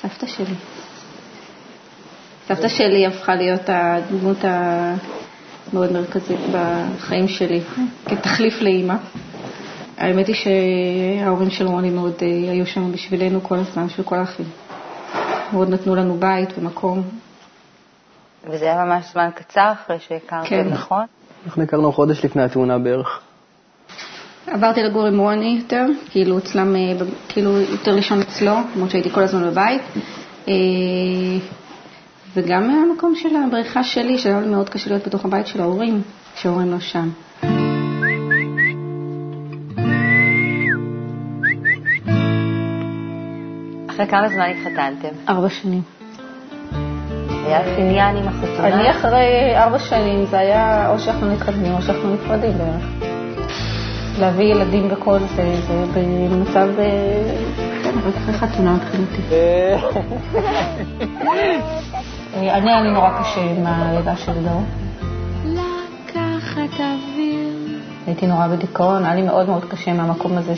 סבתא 0.00 0.26
שלי. 0.26 0.54
סבתא 2.48 2.68
שלי 2.68 3.06
הפכה 3.06 3.34
להיות 3.34 3.62
הדמות 3.68 4.38
המאוד 4.42 5.92
מרכזית 5.92 6.40
בחיים 6.52 7.28
שלי, 7.28 7.60
כתחליף 8.06 8.60
לאימא. 8.60 8.94
האמת 9.96 10.26
היא 10.26 10.36
שההורים 10.36 11.50
של 11.50 11.66
רוני 11.66 11.90
מאוד 11.90 12.14
אה, 12.22 12.26
היו 12.26 12.66
שם 12.66 12.92
בשבילנו 12.92 13.42
כל 13.42 13.56
הזמן, 13.58 13.86
בשביל 13.86 14.06
כל 14.06 14.16
האחים. 14.16 14.46
מאוד 15.54 15.68
נתנו 15.70 15.94
לנו 15.94 16.14
בית 16.14 16.58
ומקום. 16.58 17.02
וזה 18.50 18.64
היה 18.64 18.84
ממש 18.84 19.12
זמן 19.12 19.28
קצר 19.34 19.72
אחרי 19.72 19.96
שהכרתם, 20.00 20.48
כן. 20.48 20.68
נכון? 20.68 21.04
אנחנו 21.46 21.62
הכרנו 21.62 21.92
חודש 21.92 22.24
לפני 22.24 22.42
התאונה 22.42 22.78
בערך. 22.78 23.20
עברתי 24.46 24.82
לגור 24.82 25.06
עם 25.06 25.18
רוני 25.18 25.58
יותר, 25.62 25.86
כאילו 26.10 26.38
אצלם, 26.38 26.76
אה, 26.76 26.80
כאילו 27.28 27.60
יותר 27.60 27.94
לישון 27.94 28.20
אצלו, 28.20 28.52
למרות 28.74 28.90
שהייתי 28.90 29.10
כל 29.10 29.22
הזמן 29.22 29.50
בבית. 29.50 29.82
אה, 30.48 30.54
וגם 32.34 32.68
מהמקום 32.68 33.14
של 33.14 33.28
הבריכה 33.36 33.84
שלי, 33.84 34.18
שהיה 34.18 34.40
מאוד 34.40 34.68
קשה 34.68 34.90
להיות 34.90 35.06
בתוך 35.06 35.24
הבית 35.24 35.46
של 35.46 35.60
ההורים, 35.60 36.02
כשההורים 36.36 36.72
לא 36.72 36.80
שם. 36.80 37.10
אחרי 43.94 44.06
כמה 44.06 44.28
זמן 44.28 44.50
התחתנתם? 44.50 45.08
ארבע 45.28 45.48
שנים. 45.48 45.82
היה 47.46 47.76
עניין 47.76 48.16
עם 48.16 48.28
החתונה? 48.28 48.68
אני 48.68 48.90
אחרי 48.90 49.56
ארבע 49.56 49.78
שנים, 49.78 50.26
זה 50.26 50.38
היה 50.38 50.90
או 50.90 50.98
שאנחנו 50.98 51.32
מתחתנים 51.32 51.74
או 51.74 51.82
שאנחנו 51.82 52.14
נפרדים 52.14 52.58
בערך. 52.58 52.84
להביא 54.18 54.44
ילדים 54.44 54.88
וכל 54.90 55.18
זה, 55.18 55.54
זה 55.68 55.84
במצב, 55.94 56.68
אה, 56.78 57.44
כן, 57.84 57.98
רק 58.06 58.14
אחרי 58.16 58.34
חתונה 58.34 58.74
מבחינתי. 58.74 59.22
אני 62.34 62.50
היה 62.50 62.80
לי 62.82 62.90
נורא 62.90 63.10
קשה 63.20 63.40
עם 63.40 63.66
הלידה 63.66 64.16
של 64.16 64.32
דור. 64.32 64.62
לקחת 65.44 66.80
אוויר. 66.80 67.80
הייתי 68.06 68.26
נורא 68.26 68.46
בדיכאון, 68.46 69.04
היה 69.04 69.14
לי 69.14 69.22
מאוד 69.22 69.48
מאוד 69.48 69.64
קשה 69.64 69.92
מהמקום 69.92 70.38
הזה 70.38 70.56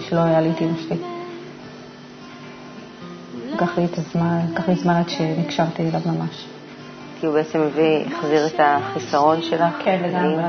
שלא 0.00 0.20
היה 0.20 0.40
לי 0.40 0.50
את 0.50 0.62
אמא 0.62 0.72
שלי. 0.88 1.17
לקח 3.58 3.78
לי 3.78 3.84
את 3.84 3.98
הזמן, 3.98 4.40
לקח 4.52 4.68
לי 4.68 4.74
זמן 4.74 4.94
עד 4.94 5.08
שנקשרתי 5.08 5.82
אליו 5.82 6.00
ממש. 6.06 6.46
כי 7.20 7.26
הוא 7.26 7.34
בעצם 7.34 7.60
הביא, 7.60 8.06
החזיר 8.06 8.46
את 8.46 8.54
החיסרון 8.58 9.42
שלך? 9.42 9.74
כן, 9.84 10.02
לגמרי. 10.02 10.42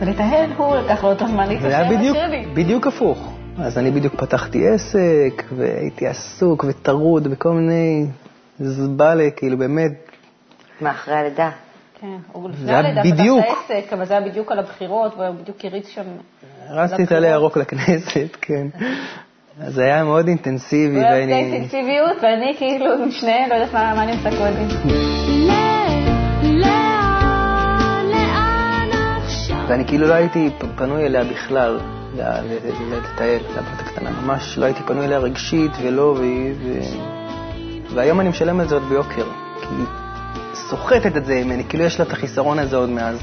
ולהתאהל 0.00 0.52
הוא 0.52 0.76
לקח 0.76 1.04
לו 1.04 1.12
את 1.12 1.22
הזמן 1.22 1.48
להתקשר 1.48 1.68
זה 1.68 1.78
היה 1.78 1.98
בדיוק, 1.98 2.16
בדיוק 2.54 2.86
הפוך. 2.86 3.32
אז 3.58 3.78
אני 3.78 3.90
בדיוק 3.90 4.14
פתחתי 4.14 4.68
עסק, 4.68 5.42
והייתי 5.56 6.06
עסוק 6.06 6.64
וטרוד 6.68 7.28
בכל 7.28 7.52
מיני 7.52 8.06
זבלה, 8.58 9.30
כאילו 9.30 9.58
באמת. 9.58 9.92
מה, 10.80 10.90
אחרי 10.90 11.14
הלידה? 11.14 11.50
כן, 12.00 12.16
הוא 12.32 12.50
לפני 12.50 12.74
הלידה 12.74 13.02
פתח 13.02 13.64
את 13.64 13.70
העסק, 13.70 13.92
אבל 13.92 14.04
זה 14.04 14.18
היה 14.18 14.28
בדיוק 14.28 14.52
על 14.52 14.58
הבחירות, 14.58 15.14
והוא 15.16 15.34
בדיוק 15.34 15.64
הריץ 15.64 15.88
שם 15.88 16.04
רצתי 16.70 17.04
את 17.04 17.12
עלי 17.12 17.28
ירוק 17.28 17.56
לכנסת, 17.56 18.36
כן. 18.42 18.66
אז 19.60 19.74
זה 19.74 19.82
היה 19.82 20.04
מאוד 20.04 20.28
אינטנסיבי. 20.28 20.96
הוא 20.96 21.04
היה 21.04 21.16
אינטנסיביות, 21.16 22.16
ואני 22.22 22.54
כאילו 22.58 22.92
עם 23.02 23.10
שניהם, 23.10 23.50
לא 23.50 23.54
יודעת 23.54 23.72
מה 23.72 24.02
אני 24.02 24.12
עושה 24.12 24.30
קודם. 24.30 24.68
ואני 29.68 29.84
כאילו 29.86 30.08
לא 30.08 30.14
הייתי 30.14 30.50
פנוי 30.76 31.06
אליה 31.06 31.24
בכלל, 31.24 31.78
לטייל, 32.14 33.42
לבת 33.56 33.80
הקטנה. 33.80 34.10
ממש 34.10 34.58
לא 34.58 34.64
הייתי 34.64 34.80
פנוי 34.86 35.06
אליה 35.06 35.18
רגשית 35.18 35.72
ולא, 35.82 36.16
והיום 37.94 38.20
אני 38.20 38.28
משלם 38.28 38.60
על 38.60 38.68
זה 38.68 38.74
עוד 38.74 38.84
ביוקר. 38.88 39.24
כי 39.60 39.74
היא 39.78 39.86
סוחטת 40.54 41.16
את 41.16 41.24
זה 41.24 41.44
ממני, 41.44 41.64
כאילו 41.68 41.84
יש 41.84 42.00
לה 42.00 42.06
את 42.06 42.12
החיסרון 42.12 42.58
הזה 42.58 42.76
עוד 42.76 42.88
מאז. 42.88 43.18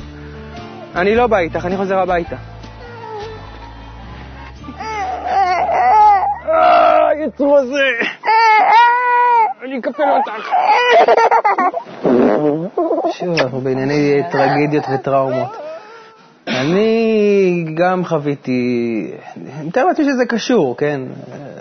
אני 0.95 1.15
לא 1.15 1.27
בא 1.27 1.37
איתך, 1.37 1.65
אני 1.65 1.77
חוזר 1.77 1.97
הביתה. 1.99 2.35
היצור 7.21 7.57
הזה! 7.57 7.87
אני 9.65 9.79
אקפל 9.79 10.03
אותך. 10.17 10.31
שוב, 13.11 13.39
אנחנו 13.39 13.61
בענייני 13.61 14.21
טרגדיות 14.31 14.85
וטראומות. 14.93 15.57
אני 16.47 17.65
גם 17.73 18.05
חוויתי, 18.05 19.11
אני 19.35 19.67
מתאר 19.67 19.85
לעצמי 19.85 20.05
שזה 20.05 20.25
קשור, 20.25 20.77
כן? 20.77 21.01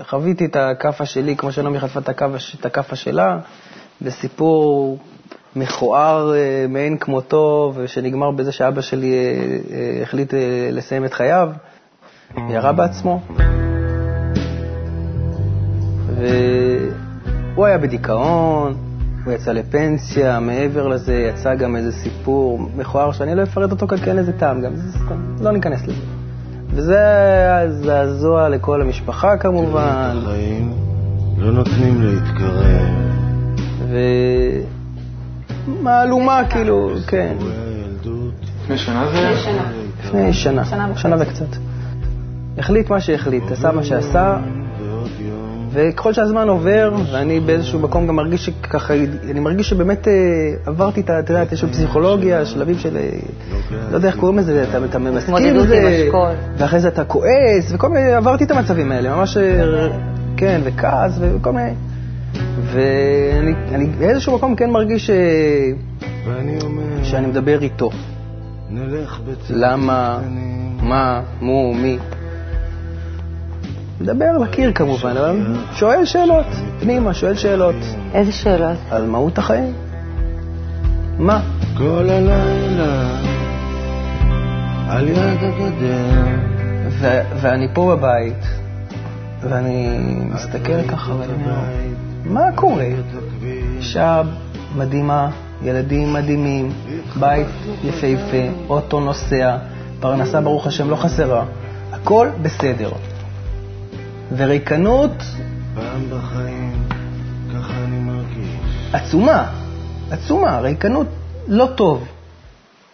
חוויתי 0.03 0.45
את 0.45 0.57
הכאפה 0.57 1.07
שלי 1.07 1.37
כמו 1.37 1.53
שנעמי 1.53 1.81
חטפה 1.81 2.01
את 2.61 2.67
הכאפה 2.67 2.97
שלה, 2.97 3.39
בסיפור 4.03 4.99
מכוער 5.57 6.35
אה, 6.35 6.67
מאין 6.69 6.99
כמותו, 6.99 7.73
ושנגמר 7.77 8.31
בזה 8.31 8.53
שאבא 8.53 8.81
שלי 8.81 9.15
אה, 9.15 9.57
אה, 9.77 10.03
החליט 10.03 10.35
לסיים 10.73 11.05
את 11.05 11.13
חייו, 11.13 11.51
ירה 12.51 12.73
בעצמו. 12.73 13.21
והוא 16.21 17.67
היה 17.67 17.79
בדיכאון, 17.79 18.75
הוא 19.25 19.33
יצא 19.33 19.53
לפנסיה, 19.53 20.41
מעבר 20.41 20.89
לזה 20.89 21.15
יצא 21.15 21.55
גם 21.55 21.77
איזה 21.77 21.93
סיפור 21.93 22.71
מכוער 22.77 23.13
שאני 23.13 23.35
לא 23.35 23.43
אפרט 23.43 23.71
אותו 23.71 23.87
כאן, 23.87 23.99
כי 23.99 24.11
אין 24.11 24.17
לזה 24.17 24.33
טעם 24.33 24.61
גם, 24.61 24.77
זה 24.77 24.99
סתם, 24.99 25.37
לא 25.41 25.53
ניכנס 25.53 25.83
לזה. 25.87 26.03
וזה 26.71 26.99
היה 26.99 27.71
זעזוע 27.71 28.49
לכל 28.49 28.83
המשפחה 28.83 29.37
כמובן. 29.37 30.17
החיים 30.23 30.73
לא 31.39 31.53
נותנים 31.53 32.03
להתקרב. 32.03 32.89
ומהלומה 35.67 36.43
כאילו, 36.51 36.91
כן. 37.07 37.37
לפני 38.63 38.79
שנה 38.79 39.07
זה 39.13 39.19
היה? 39.19 39.31
לפני 40.05 40.33
שנה, 40.33 40.65
שנה 40.97 41.17
וקצת. 41.21 41.57
החליט 42.59 42.91
מה 42.91 43.01
שהחליט, 43.01 43.51
עשה 43.51 43.73
מה 43.73 43.83
שעשה, 43.85 44.37
וככל 45.73 46.13
שהזמן 46.13 46.49
עובר, 46.49 46.95
ואני 47.13 47.41
באיזשהו 47.41 47.79
מקום 47.79 48.07
גם 48.07 48.17
מרגיש 48.17 48.47
שככה, 48.47 48.95
אני 49.31 49.41
מרגיש 49.41 49.69
שבאמת 49.69 50.09
אה, 50.09 50.13
עברתי 50.67 51.01
את 51.01 51.11
ה... 51.11 51.19
אתה 51.19 51.33
יודע, 51.33 51.43
את 51.43 51.53
הפסיכולוגיה, 51.63 52.45
שלבים 52.45 52.79
של... 52.79 52.97
אה, 52.97 53.09
לא 53.91 53.97
יודע 53.97 54.09
איך 54.09 54.17
קוראים 54.17 54.39
לזה, 54.39 54.65
אתה, 54.71 54.99
מסכים 54.99 55.57
לזה, 55.57 56.09
ואחרי 56.59 56.81
זה 56.81 56.89
אתה 56.89 57.05
כועס, 57.05 57.73
וכל 57.73 57.89
מיני, 57.89 58.13
עברתי 58.13 58.45
את 58.45 58.51
המצבים 58.51 58.93
האלה, 58.93 59.17
ממש, 59.17 59.37
אה, 59.37 59.89
כן, 60.37 60.61
וכעס, 60.65 61.19
וכל 61.21 61.53
מיני... 61.53 61.71
ואני 62.65 63.87
באיזשהו 63.99 64.37
מקום 64.37 64.57
כן 64.57 64.71
מרגיש 64.71 65.07
ש... 65.07 65.11
שאני 67.03 67.27
מדבר 67.27 67.63
איתו. 67.63 67.91
למה, 69.51 70.19
מה, 70.83 71.23
מו, 71.41 71.75
מי. 71.75 71.99
מדבר 74.01 74.39
לקיר 74.39 74.73
כמובן, 74.73 75.17
אבל 75.17 75.55
שואל 75.73 76.05
שאלות, 76.05 76.47
פנימה, 76.81 77.15
שואל 77.15 77.35
שאלות. 77.35 77.75
איזה 78.15 78.33
שאלות? 78.33 78.79
על 78.91 79.07
מהות 79.07 79.39
החיים. 79.39 79.75
מה? 81.19 81.41
כל 81.79 82.07
הלילה, 82.11 83.19
על 84.89 85.09
יד 85.09 85.39
הגדר. 85.43 86.25
ואני 87.41 87.69
פה 87.75 87.97
בבית, 87.97 88.45
ואני 89.41 89.99
מסתכל 90.35 90.83
ככה 90.89 91.13
ואני 91.15 91.33
אומר, 91.33 91.55
מה 92.25 92.53
קורה? 92.55 92.87
אישה 93.79 94.23
מדהימה, 94.77 95.31
ילדים 95.63 96.13
מדהימים, 96.13 96.73
בית 97.21 97.47
יפהפה, 97.85 98.67
אוטו 98.69 99.01
נוסע, 99.01 99.57
פרנסה 100.01 100.41
ברוך 100.41 100.67
השם 100.67 100.91
לא 100.91 100.97
חסרה, 100.97 101.45
הכל 101.93 102.29
בסדר. 102.43 102.91
וריקנות... 104.37 105.11
פעם 105.75 106.11
בחיים, 106.11 106.89
ככה 107.55 107.73
אני 107.85 107.99
מרגיש. 107.99 108.51
עצומה, 108.93 109.47
עצומה, 110.11 110.61
ריקנות 110.61 111.07
לא 111.49 111.69
טוב. 111.75 112.09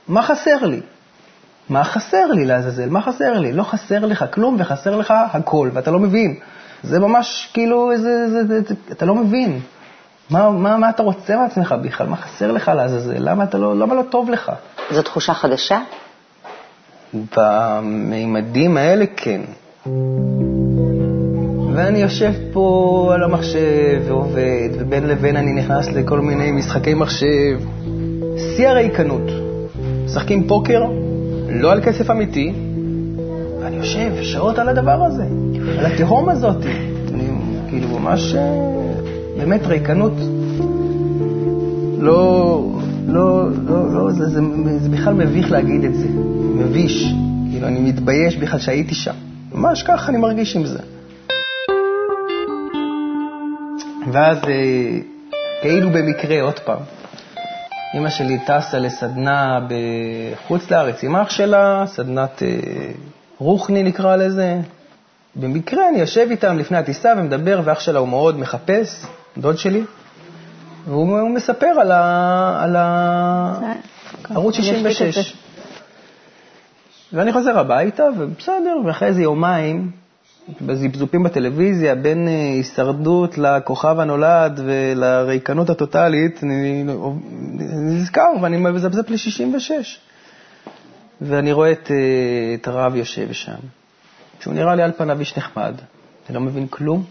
מה 0.09 0.22
חסר 0.22 0.66
לי? 0.66 0.81
מה 1.68 1.85
חסר 1.85 2.27
לי 2.27 2.44
לעזאזל? 2.44 2.88
מה 2.88 3.03
חסר 3.03 3.38
לי? 3.38 3.53
לא 3.53 3.62
חסר 3.62 4.07
לך 4.07 4.25
כלום 4.31 4.57
וחסר 4.59 4.96
לך 4.96 5.14
הכל, 5.33 5.70
ואתה 5.72 5.90
לא 5.90 5.99
מבין. 5.99 6.35
זה 6.83 7.01
ממש 7.01 7.49
כאילו 7.53 7.92
איזה... 7.92 8.31
זה, 8.31 8.46
זה, 8.46 8.61
זה, 8.68 8.75
אתה 8.92 9.07
לא 9.07 9.14
מבין. 9.14 9.61
מה, 10.31 10.51
מה, 10.51 10.77
מה 10.77 10.90
אתה 10.90 11.03
רוצה 11.03 11.37
מעצמך 11.37 11.75
בכלל? 11.83 12.07
מה 12.07 12.16
חסר 12.16 12.53
לך 12.53 12.68
לעזאזל? 12.68 13.18
למה, 13.18 13.44
לא, 13.55 13.79
למה 13.79 13.94
לא 13.94 14.03
טוב 14.03 14.31
לך? 14.31 14.53
זו 14.90 15.03
תחושה 15.03 15.35
חדשה? 15.35 15.81
במימדים 17.37 18.77
האלה 18.77 19.05
כן. 19.16 19.40
ואני 21.76 21.98
יושב 21.98 22.32
פה 22.52 23.10
על 23.14 23.22
המחשב 23.22 24.02
ועובד, 24.08 24.68
ובין 24.78 25.06
לבין 25.06 25.36
אני 25.36 25.52
נכנס 25.52 25.88
לכל 25.88 26.20
מיני 26.20 26.50
משחקי 26.50 26.94
מחשב. 26.94 27.58
שיא 28.36 28.68
הריקנות. 28.68 29.30
משחקים 30.04 30.46
פוקר, 30.46 30.80
לא 31.48 31.72
על 31.72 31.80
כסף 31.80 32.10
אמיתי, 32.10 32.52
ואני 33.60 33.76
יושב 33.76 34.12
שעות 34.22 34.58
על 34.58 34.68
הדבר 34.68 35.04
הזה, 35.04 35.24
על 35.78 35.86
התהום 35.86 36.28
הזאת. 36.28 36.66
אני 37.14 37.28
כאילו 37.68 37.88
ממש, 37.88 38.34
אה, 38.34 38.72
באמת 39.38 39.66
ריקנות. 39.66 40.14
לא, 41.98 42.62
לא, 43.06 43.50
לא, 43.68 43.92
לא, 43.92 44.12
זה, 44.12 44.28
זה, 44.28 44.40
זה 44.78 44.88
בכלל 44.88 45.14
מביך 45.14 45.52
להגיד 45.52 45.84
את 45.84 45.94
זה, 45.94 46.08
מביש. 46.54 47.14
כאילו, 47.50 47.66
אני 47.66 47.80
מתבייש 47.80 48.36
בכלל 48.36 48.58
שהייתי 48.60 48.94
שם. 48.94 49.14
ממש 49.54 49.82
ככה 49.82 50.10
אני 50.10 50.18
מרגיש 50.18 50.56
עם 50.56 50.64
זה. 50.64 50.95
ואז 54.12 54.38
אה, 54.48 54.98
כאילו 55.62 55.90
במקרה, 55.90 56.42
עוד 56.42 56.58
פעם, 56.58 56.78
אימא 57.94 58.10
שלי 58.10 58.38
טסה 58.38 58.78
לסדנה 58.78 59.60
בחוץ 59.68 60.70
לארץ 60.70 61.04
עם 61.04 61.16
אח 61.16 61.30
שלה, 61.30 61.84
סדנת 61.86 62.42
אה, 62.42 62.48
רוחני 63.38 63.82
נקרא 63.82 64.16
לזה. 64.16 64.56
במקרה 65.36 65.88
אני 65.88 65.98
יושב 65.98 66.26
איתם 66.30 66.58
לפני 66.58 66.78
הטיסה 66.78 67.12
ומדבר, 67.16 67.60
ואח 67.64 67.80
שלה 67.80 67.98
הוא 67.98 68.08
מאוד 68.08 68.38
מחפש, 68.38 69.06
דוד 69.38 69.58
שלי, 69.58 69.84
והוא 70.84 71.30
מספר 71.30 71.66
על, 71.66 71.92
ה, 71.92 72.62
על 72.62 72.76
ה... 72.76 73.60
ערוץ 74.30 74.54
66. 74.54 75.34
ואני 77.12 77.32
חוזר 77.32 77.58
הביתה, 77.58 78.04
ובסדר, 78.18 78.76
ואחרי 78.86 79.08
איזה 79.08 79.22
יומיים, 79.22 79.90
בזיפזופים 80.61 81.22
בטלוויזיה, 81.22 81.94
בין 81.94 82.28
אה, 82.28 82.32
הישרדות 82.32 83.38
לכוכב 83.38 84.00
הנולד 84.00 84.61
ולריקנות 84.64 85.70
הטוטלית, 85.70 86.44
אני 86.44 86.85
נזכר 87.72 88.30
ואני 88.42 88.56
מזפזפ 88.56 89.11
ל-66. 89.11 89.70
ואני 91.20 91.52
רואה 91.52 91.72
את, 91.72 91.90
אה, 91.90 92.54
את 92.54 92.68
הרב 92.68 92.94
יושב 92.94 93.32
שם, 93.32 93.52
שהוא 94.40 94.54
נראה 94.54 94.74
לי 94.74 94.82
על 94.82 94.92
פניו 94.92 95.20
איש 95.20 95.38
נחמד. 95.38 95.74
אני 96.28 96.35
לא 96.35 96.40
מבין 96.40 96.66
כלום, 96.66 97.04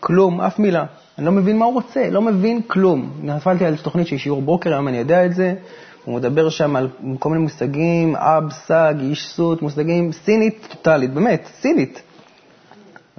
כלום, 0.00 0.40
אף 0.40 0.58
מילה. 0.58 0.84
אני 1.18 1.26
לא 1.26 1.32
מבין 1.32 1.58
מה 1.58 1.64
הוא 1.64 1.74
רוצה, 1.74 2.10
לא 2.10 2.22
מבין 2.22 2.62
כלום. 2.62 3.10
נפלתי 3.22 3.64
על 3.64 3.76
תוכנית 3.76 4.06
של 4.06 4.16
שיעור 4.16 4.42
בוקר, 4.42 4.72
היום 4.72 4.88
אני 4.88 4.98
יודע 4.98 5.26
את 5.26 5.34
זה. 5.34 5.54
הוא 6.04 6.14
מדבר 6.14 6.48
שם 6.48 6.76
על 6.76 6.88
כל 7.18 7.28
מיני 7.28 7.42
מושגים, 7.42 8.16
אב, 8.16 8.50
סג, 8.50 8.94
איש 9.00 9.28
סוט, 9.28 9.62
מושגים 9.62 10.12
סינית 10.12 10.66
טוטאלית, 10.70 11.14
באמת, 11.14 11.48
סינית. 11.60 12.02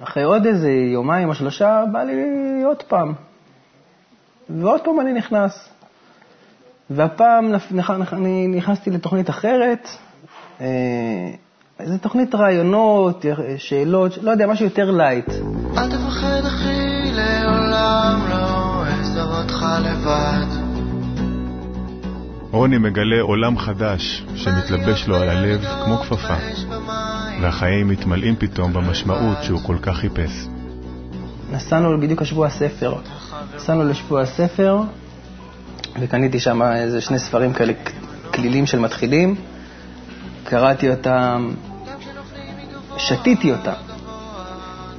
אחרי 0.04 0.24
עוד 0.24 0.46
איזה 0.46 0.72
יומיים 0.72 1.30
או 1.30 1.36
שלושה, 1.36 1.84
בא 1.92 2.04
לי 2.04 2.14
עוד 2.64 2.84
פעם. 2.84 3.14
ועוד 4.50 4.82
פעם 4.82 5.00
אני 5.00 5.14
נכנס. 5.14 5.70
והפעם 6.90 7.52
אני 8.14 8.48
נכנסתי 8.48 8.90
לתוכנית 8.90 9.30
אחרת, 9.30 9.88
אה, 10.62 10.68
איזה 11.80 11.98
תוכנית 11.98 12.36
רעיונות, 12.36 13.26
שאלות, 13.58 14.18
לא 14.18 14.32
יודע, 14.32 14.48
משהו 14.48 14.66
יותר 14.66 14.92
לייט. 14.92 15.30
אל 15.78 15.90
תפחד 15.90 16.42
אחי, 16.48 17.12
לעולם 17.12 18.20
לא 18.30 18.84
אעזוב 18.86 19.32
אותך 19.32 19.66
לבד. 19.86 20.72
רוני 22.52 22.78
מגלה 22.78 23.22
עולם 23.22 23.58
חדש 23.58 24.26
שמתלבש 24.36 25.08
לו 25.08 25.16
על 25.16 25.30
הלב 25.30 25.62
כמו 25.86 25.98
כפפה. 25.98 26.36
והחיים 27.42 27.88
מתמלאים 27.88 28.36
פתאום 28.36 28.74
במשמעות 28.74 29.44
שהוא 29.44 29.60
כל 29.64 29.78
כך 29.82 29.98
חיפש. 29.98 30.48
נסענו 31.52 32.00
בדיוק 32.02 32.22
לשבוע 32.22 32.48
הספר. 32.48 32.96
נסענו 33.56 33.84
לשבוע 33.84 34.22
הספר, 34.22 34.82
וקניתי 36.00 36.40
שם 36.40 36.62
איזה 36.62 37.02
שני 37.02 37.20
ספרים 37.20 37.54
כאלה, 37.54 37.74
כלילים 38.34 38.66
של 38.66 38.80
מתחילים. 38.80 39.36
קראתי 40.44 40.90
אותם, 40.90 41.52
שתיתי 42.98 43.52
אותם, 43.52 43.72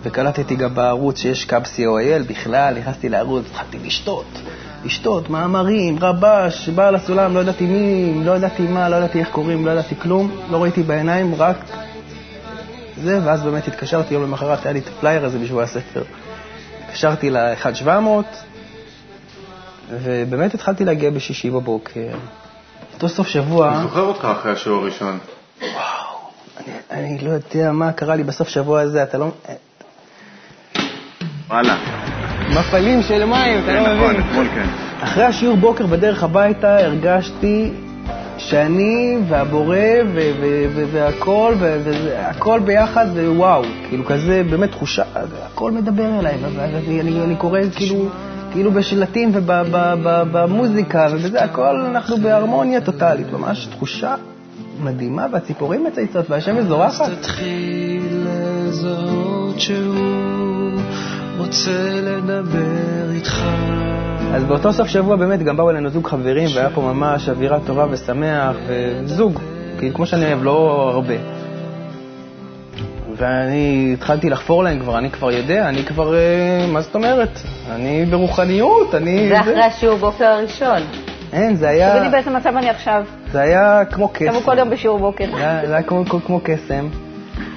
וקלטתי 0.02 0.57
גם 0.57 0.74
בערוץ 0.74 1.18
שיש 1.18 1.44
kab.co.il 1.44 2.29
בכלל, 2.28 2.78
נכנסתי 2.78 3.09
לערוץ, 3.09 3.44
התחלתי 3.50 3.78
לשתות, 3.78 4.42
לשתות, 4.85 5.31
מאמרים, 5.31 5.98
רבש, 6.00 6.68
בעל 6.68 6.94
הסולם, 6.94 7.35
לא 7.35 7.40
ידעתי 7.40 7.66
מי, 7.66 8.14
לא 8.24 8.37
ידעתי 8.37 8.62
מה, 8.62 8.88
לא 8.88 8.96
ידעתי 8.96 9.18
איך 9.18 9.28
קוראים, 9.28 9.66
לא 9.66 9.70
ידעתי 9.70 9.94
כלום, 9.96 10.31
לא 10.50 10.62
ראיתי 10.62 10.83
בעיניים, 10.83 11.35
רק 11.35 11.57
זה, 13.03 13.19
ואז 13.25 13.43
באמת 13.43 13.69
התקשרתי 13.69 14.15
יום 14.15 14.23
למחרת, 14.23 14.65
היה 14.67 14.73
לי 14.73 14.79
את 14.79 14.88
הפלייר 14.88 15.25
הזה 15.25 15.38
בשבוע 15.38 15.62
הספר. 15.62 16.03
התקשרתי 16.87 17.31
ל-1700, 17.31 17.88
ובאמת 19.91 20.55
התחלתי 20.55 20.85
להגיע 20.85 21.11
בשישי 21.11 21.51
בבוקר. 21.51 22.09
אותו 22.95 23.09
סוף 23.09 23.29
שבוע... 23.29 23.73
אני 23.75 23.83
זוכר 23.83 24.01
אותך 24.01 24.25
אחרי 24.25 24.53
השיעור 24.53 24.83
הראשון. 24.83 25.19
אני 26.91 27.19
לא 27.19 27.31
יודע 27.31 27.73
מה 27.73 27.93
קרה 27.93 28.17
לי 28.17 28.25
בסוף 28.25 28.49
שבוע 28.49 28.81
הזה, 28.81 29.03
אתה 29.03 29.19
לא... 29.19 29.29
וואלה. 31.49 31.77
מפלים 32.51 33.03
של 33.03 33.25
מים, 33.25 33.65
אתה 33.65 33.73
לא 33.73 33.81
נכון, 33.81 34.11
מבין. 34.11 34.21
אתמול 34.21 34.47
כן. 34.55 34.67
אחרי 35.01 35.25
השיעור 35.25 35.57
בוקר 35.57 35.87
בדרך 35.87 36.23
הביתה 36.23 36.79
הרגשתי 36.79 37.73
שאני 38.38 39.18
והבורא 39.29 39.77
והכל, 40.92 41.55
ו- 41.59 41.81
וזה- 41.85 42.29
הכל 42.29 42.61
ביחד, 42.64 43.07
ווואו, 43.16 43.62
כאילו 43.88 44.05
כזה, 44.05 44.42
באמת 44.51 44.71
תחושה, 44.71 45.03
הכל 45.47 45.71
מדבר 45.73 46.18
אליי, 46.18 46.35
ו- 46.42 46.47
ו- 46.57 46.64
אני, 46.64 47.01
אני, 47.01 47.37
קורא 47.37 47.61
כאילו, 47.77 48.09
כאילו 48.53 48.71
בשלטים 48.71 49.31
ובמוזיקה 49.35 51.07
ובזה, 51.12 51.45
הכל 51.45 51.81
אנחנו 51.81 52.16
בהרמוניה 52.16 52.81
טוטאלית, 52.81 53.33
ממש 53.33 53.66
תחושה 53.66 54.14
מדהימה, 54.83 55.27
והציפורים 55.33 55.85
מצייצות 55.85 56.31
והשמש 56.31 56.64
זורחת. 56.64 57.11
תתחיל 57.21 58.27
לזהות 58.27 59.61
שהוא 59.61 60.73
רוצה 61.38 62.01
לדבר 62.03 63.11
איתך. 63.14 63.45
אז 64.35 64.45
באותו 64.45 64.73
סוף 64.73 64.88
שבוע 64.88 65.16
באמת 65.16 65.42
גם 65.42 65.57
באו 65.57 65.71
אלינו 65.71 65.90
זוג 65.90 66.07
חברים, 66.07 66.49
והיה 66.55 66.71
פה 66.71 66.81
ממש 66.81 67.29
אווירה 67.29 67.59
טובה 67.66 67.87
ושמח, 67.90 68.57
וזוג, 68.66 69.40
כאילו 69.79 69.95
כמו 69.95 70.07
שאני 70.07 70.25
אוהב, 70.25 70.45
לא 70.45 70.90
הרבה. 70.95 71.14
ואני 73.16 73.90
התחלתי 73.95 74.31
לחפור 74.31 74.64
להם 74.64 74.81
כבר, 74.81 74.99
אני 74.99 75.11
כבר 75.11 75.31
יודע, 75.31 75.68
אני 75.68 75.85
כבר, 75.85 76.14
אה, 76.14 76.66
מה 76.73 76.81
זאת 76.81 76.95
אומרת? 76.95 77.38
אני 77.71 78.05
ברוחניות, 78.05 78.95
אני... 78.95 79.29
זה 79.29 79.40
אחרי 79.40 79.64
השיעור 79.64 79.99
בוקר 79.99 80.25
הראשון. 80.25 80.83
אין, 81.33 81.57
זה 81.57 81.68
היה, 81.68 81.99
תגידי 81.99 82.09
באיזה 82.11 82.31
מצב 82.31 82.57
אני 82.57 82.71
עכשיו. 82.71 83.05
זה 83.33 83.40
היה 83.40 83.85
כמו 83.85 84.09
קסם. 84.12 84.40
כל 84.45 84.59
יום 84.59 84.71
בשיעור 84.71 84.99
בוקר. 84.99 85.25
זה 85.66 85.75
היה 85.75 85.83
כמו, 85.83 86.05
כמו, 86.07 86.21
כמו 86.21 86.40
קסם, 86.45 86.88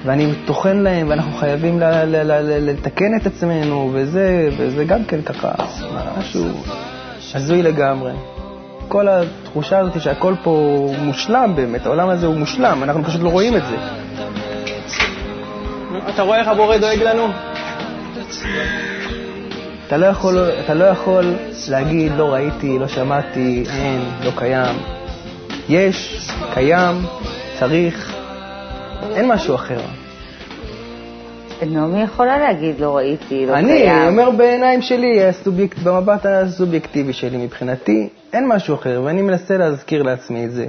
ואני 0.06 0.32
טוחן 0.44 0.76
להם, 0.76 1.08
ואנחנו 1.08 1.32
חייבים 1.32 1.80
לתקן 2.60 3.16
את 3.16 3.26
עצמנו, 3.26 3.90
וזה, 3.94 4.48
וזה 4.56 4.84
גם 4.84 5.04
כן 5.04 5.22
ככה, 5.22 5.52
משהו 6.18 6.44
הזוי 7.34 7.62
לגמרי. 7.62 8.12
כל 8.88 9.08
התחושה 9.08 9.78
הזאת 9.78 10.00
שהכל 10.00 10.34
פה 10.42 10.86
מושלם 10.98 11.52
באמת, 11.56 11.86
העולם 11.86 12.08
הזה 12.08 12.26
הוא 12.26 12.34
מושלם, 12.34 12.82
אנחנו 12.82 13.04
פשוט 13.04 13.22
לא 13.22 13.28
רואים 13.28 13.56
את 13.56 13.62
זה. 13.66 13.76
אתה 16.14 16.22
רואה 16.22 16.38
איך 16.38 16.48
הבורא 16.48 16.76
דואג 16.76 17.02
לנו? 17.02 17.28
אתה 19.86 19.96
לא 19.96 20.06
יכול, 20.06 20.50
אתה 20.64 20.74
לא 20.74 20.84
יכול 20.84 21.34
להגיד, 21.70 22.12
לא 22.16 22.32
ראיתי, 22.32 22.78
לא 22.78 22.88
שמעתי, 22.88 23.64
אין, 23.70 24.00
לא 24.24 24.30
קיים. 24.36 24.76
יש, 25.68 26.28
קיים, 26.54 26.94
צריך, 27.58 28.15
אין 29.16 29.28
משהו 29.28 29.54
אחר. 29.54 29.80
נעמי 31.66 32.02
יכולה 32.02 32.38
להגיד, 32.38 32.80
לא 32.80 32.96
ראיתי, 32.96 33.46
לא 33.46 33.54
אני 33.54 33.72
קיים. 33.72 33.90
אני 33.90 34.08
אומר 34.08 34.30
בעיניים 34.30 34.82
שלי, 34.82 35.24
הסובייקט, 35.24 35.78
במבט 35.78 36.26
הסובייקטיבי 36.26 37.12
שלי 37.12 37.36
מבחינתי, 37.36 38.08
אין 38.32 38.48
משהו 38.48 38.74
אחר, 38.74 39.00
ואני 39.04 39.22
מנסה 39.22 39.56
להזכיר 39.56 40.02
לעצמי 40.02 40.44
את 40.44 40.50
זה. 40.52 40.66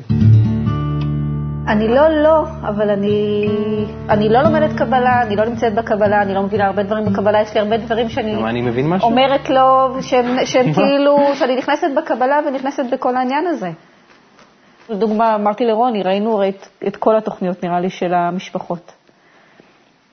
אני 1.68 1.88
לא 1.88 2.10
לא, 2.24 2.44
אבל 2.62 2.90
אני, 2.90 3.48
אני 4.10 4.30
לא 4.30 4.42
לומדת 4.42 4.78
קבלה, 4.78 5.22
אני 5.22 5.36
לא 5.36 5.46
נמצאת 5.46 5.76
בקבלה, 5.76 6.22
אני 6.22 6.34
לא 6.34 6.44
מבינה 6.44 6.66
הרבה 6.66 6.84
דברים 6.84 7.06
בקבלה, 7.06 7.42
יש 7.42 7.54
לי 7.54 7.60
הרבה 7.60 7.78
דברים 7.78 8.10
שאני 8.10 8.36
אני 8.50 8.62
מבין 8.62 8.88
משהו? 8.88 9.10
אומרת 9.10 9.46
שהם, 10.02 10.46
שהם 10.46 10.74
כאילו, 10.78 11.18
שאני 11.36 11.56
נכנסת 11.56 11.88
בקבלה 11.98 12.40
ונכנסת 12.48 12.84
בכל 12.92 13.16
העניין 13.16 13.48
הזה. 13.48 13.70
לדוגמה, 14.90 15.36
אמרתי 15.36 15.66
לרוני, 15.66 16.04
ראינו 16.04 16.34
הרי 16.34 16.50
את, 16.50 16.68
את 16.88 16.96
כל 16.96 17.18
התוכניות, 17.18 17.64
נראה 17.64 17.80
לי, 17.80 17.90
של 17.90 18.14
המשפחות. 18.14 18.92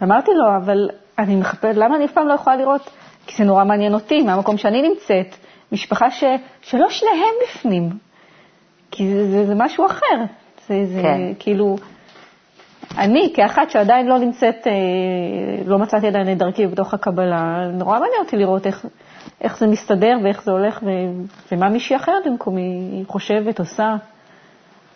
אמרתי 0.03 0.31
לו, 0.35 0.57
אבל 0.57 0.89
אני 1.19 1.37
מחפשת, 1.37 1.77
למה 1.77 1.97
אני 1.97 2.05
אף 2.05 2.13
פעם 2.13 2.29
לא 2.29 2.35
יכולה 2.35 2.57
לראות? 2.57 2.91
כי 3.27 3.37
זה 3.37 3.45
נורא 3.45 3.65
מעניין 3.65 3.95
אותי, 3.95 4.23
מהמקום 4.23 4.57
שאני 4.57 4.83
נמצאת, 4.89 5.37
משפחה 5.73 6.11
ש, 6.11 6.25
שלא 6.63 6.91
שניהם 6.91 7.35
בפנים. 7.43 7.91
כי 8.91 9.15
זה, 9.15 9.31
זה, 9.31 9.47
זה 9.47 9.55
משהו 9.57 9.87
אחר. 9.87 10.25
זה, 10.69 10.85
זה 10.87 11.03
כן. 11.03 11.21
כאילו, 11.39 11.77
אני 12.99 13.33
כאחת 13.37 13.71
שעדיין 13.71 14.07
לא 14.07 14.19
נמצאת, 14.19 14.67
אה, 14.67 14.73
לא 15.67 15.79
מצאתי 15.79 16.07
עדיין 16.07 16.33
את 16.33 16.39
דרכי 16.39 16.67
בתוך 16.67 16.95
הקבלה, 16.95 17.69
נורא 17.73 17.99
מעניין 17.99 18.21
אותי 18.25 18.37
לראות 18.37 18.67
איך, 18.67 18.87
איך 19.41 19.59
זה 19.59 19.67
מסתדר 19.67 20.17
ואיך 20.23 20.43
זה 20.43 20.51
הולך 20.51 20.81
ו, 20.83 20.89
ומה 21.53 21.69
מישהי 21.69 21.97
אחרת 21.97 22.27
במקומי 22.27 23.03
חושבת, 23.07 23.59
עושה. 23.59 23.97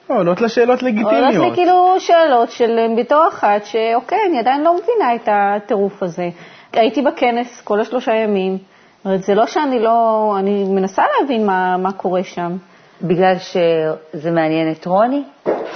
עולות 0.08 0.40
לה 0.40 0.48
שאלות 0.48 0.68
עולות 0.68 0.82
לי 0.82 0.92
לגיטימיות. 0.92 1.54
כאילו 1.54 1.96
שאלות 1.98 2.50
של 2.50 2.78
בתור 2.98 3.28
אחת, 3.28 3.64
שאוקיי, 3.64 4.18
אני 4.28 4.38
עדיין 4.38 4.62
לא 4.62 4.74
מבינה 4.74 5.14
את 5.14 5.28
הטירוף 5.32 6.02
הזה. 6.02 6.28
הייתי 6.72 7.02
בכנס 7.02 7.60
כל 7.60 7.80
השלושה 7.80 8.14
ימים, 8.14 8.58
זה 9.04 9.34
לא 9.34 9.46
שאני 9.46 9.78
לא, 9.78 10.34
אני 10.38 10.64
מנסה 10.64 11.02
להבין 11.20 11.46
מה, 11.46 11.76
מה 11.76 11.92
קורה 11.92 12.24
שם. 12.24 12.56
בגלל 13.02 13.34
שזה 13.38 14.30
מעניין 14.30 14.72
את 14.72 14.86
רוני? 14.86 15.22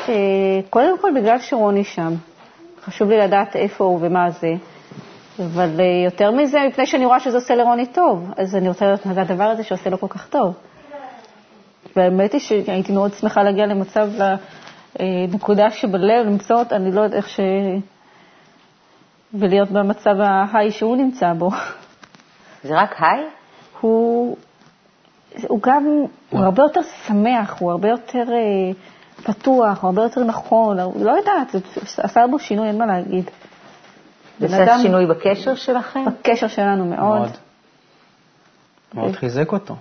אה, 0.08 0.14
קודם 0.70 0.98
כל 0.98 1.10
בגלל 1.14 1.38
שרוני 1.38 1.84
שם. 1.84 2.14
חשוב 2.84 3.08
לי 3.08 3.18
לדעת 3.18 3.56
איפה 3.56 3.84
הוא 3.84 3.98
ומה 4.02 4.30
זה. 4.30 4.52
אבל 5.38 5.80
אה, 5.80 6.04
יותר 6.04 6.30
מזה, 6.30 6.58
מפני 6.68 6.86
שאני 6.86 7.06
רואה 7.06 7.20
שזה 7.20 7.36
עושה 7.36 7.54
לרוני 7.54 7.86
טוב, 7.86 8.30
אז 8.36 8.56
אני 8.56 8.68
רוצה 8.68 8.86
לדעת 8.86 9.06
מה 9.06 9.14
זה 9.14 9.20
הדבר 9.20 9.44
הזה 9.44 9.62
שעושה 9.62 9.90
לו 9.90 10.00
כל 10.00 10.08
כך 10.08 10.28
טוב. 10.28 10.54
והאמת 11.96 12.32
היא 12.32 12.40
שהייתי 12.40 12.92
מאוד 12.92 13.12
שמחה 13.12 13.42
להגיע 13.42 13.66
למצב, 13.66 14.08
לנקודה 15.00 15.70
שבלב, 15.70 16.26
למצוא 16.26 16.56
אותה, 16.56 16.76
אני 16.76 16.92
לא 16.92 17.00
יודעת 17.00 17.16
איך 17.16 17.28
ש... 17.28 17.40
ולהיות 19.34 19.70
במצב 19.70 20.14
ההיי 20.20 20.70
שהוא 20.70 20.96
נמצא 20.96 21.32
בו. 21.32 21.50
זה 22.64 22.80
רק 22.80 22.94
היי? 22.98 23.24
הוא, 23.80 24.36
הוא 25.48 25.60
גם, 25.62 25.84
הוא 26.30 26.40
הרבה 26.40 26.62
יותר 26.62 26.80
שמח, 27.06 27.56
הוא 27.60 27.70
הרבה 27.70 27.88
יותר 27.88 28.24
אה, 28.32 28.72
פתוח, 29.22 29.82
הוא 29.82 29.88
הרבה 29.88 30.02
יותר 30.02 30.24
נכון, 30.24 30.80
הוא, 30.80 31.04
לא 31.04 31.10
יודעת, 31.10 31.52
זה 31.52 32.02
עשה 32.02 32.26
בו 32.30 32.38
שינוי, 32.38 32.68
אין 32.68 32.78
מה 32.78 32.86
להגיד. 32.86 33.30
זה 34.38 34.46
עשה 34.46 34.78
שינוי 34.82 35.06
בקשר 35.06 35.54
שלכם? 35.54 36.04
בקשר 36.04 36.48
שלנו 36.48 36.84
מאוד. 36.84 37.18
מאוד. 37.18 37.30
מאוד 38.94 39.16
חיזק 39.16 39.52
אותו. 39.52 39.76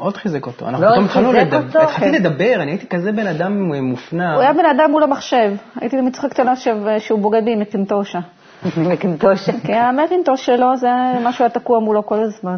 מאוד 0.00 0.16
חיזק 0.16 0.46
אותו. 0.46 0.68
אנחנו 0.68 0.80
מאוד 0.80 0.92
פתאום 0.92 1.04
התחלנו 1.04 1.32
לדבר? 1.32 1.80
התחלתי 1.82 2.10
לדבר, 2.18 2.54
אני 2.56 2.70
הייתי 2.70 2.86
כזה 2.86 3.12
בן 3.12 3.26
אדם 3.26 3.72
מופנם. 3.82 4.32
הוא 4.34 4.42
היה 4.42 4.52
בן 4.52 4.66
אדם 4.66 4.90
מול 4.90 5.02
המחשב. 5.02 5.52
הייתי 5.80 5.96
תמיד 5.96 6.14
צוחקת 6.14 6.40
עליו 6.40 6.56
ש- 6.56 6.68
שהוא 6.98 7.18
בוגד 7.20 7.44
בי 7.44 7.52
עם 7.52 7.60
מקינטושה. 7.60 8.18
מקינטושה. 8.92 9.52
כי 9.66 9.74
המקינטוש 9.74 10.46
שלו 10.46 10.76
זה 10.76 10.88
משהו 11.24 11.44
היה 11.44 11.50
תקוע 11.50 11.80
מולו 11.80 12.06
כל 12.06 12.18
הזמן. 12.20 12.56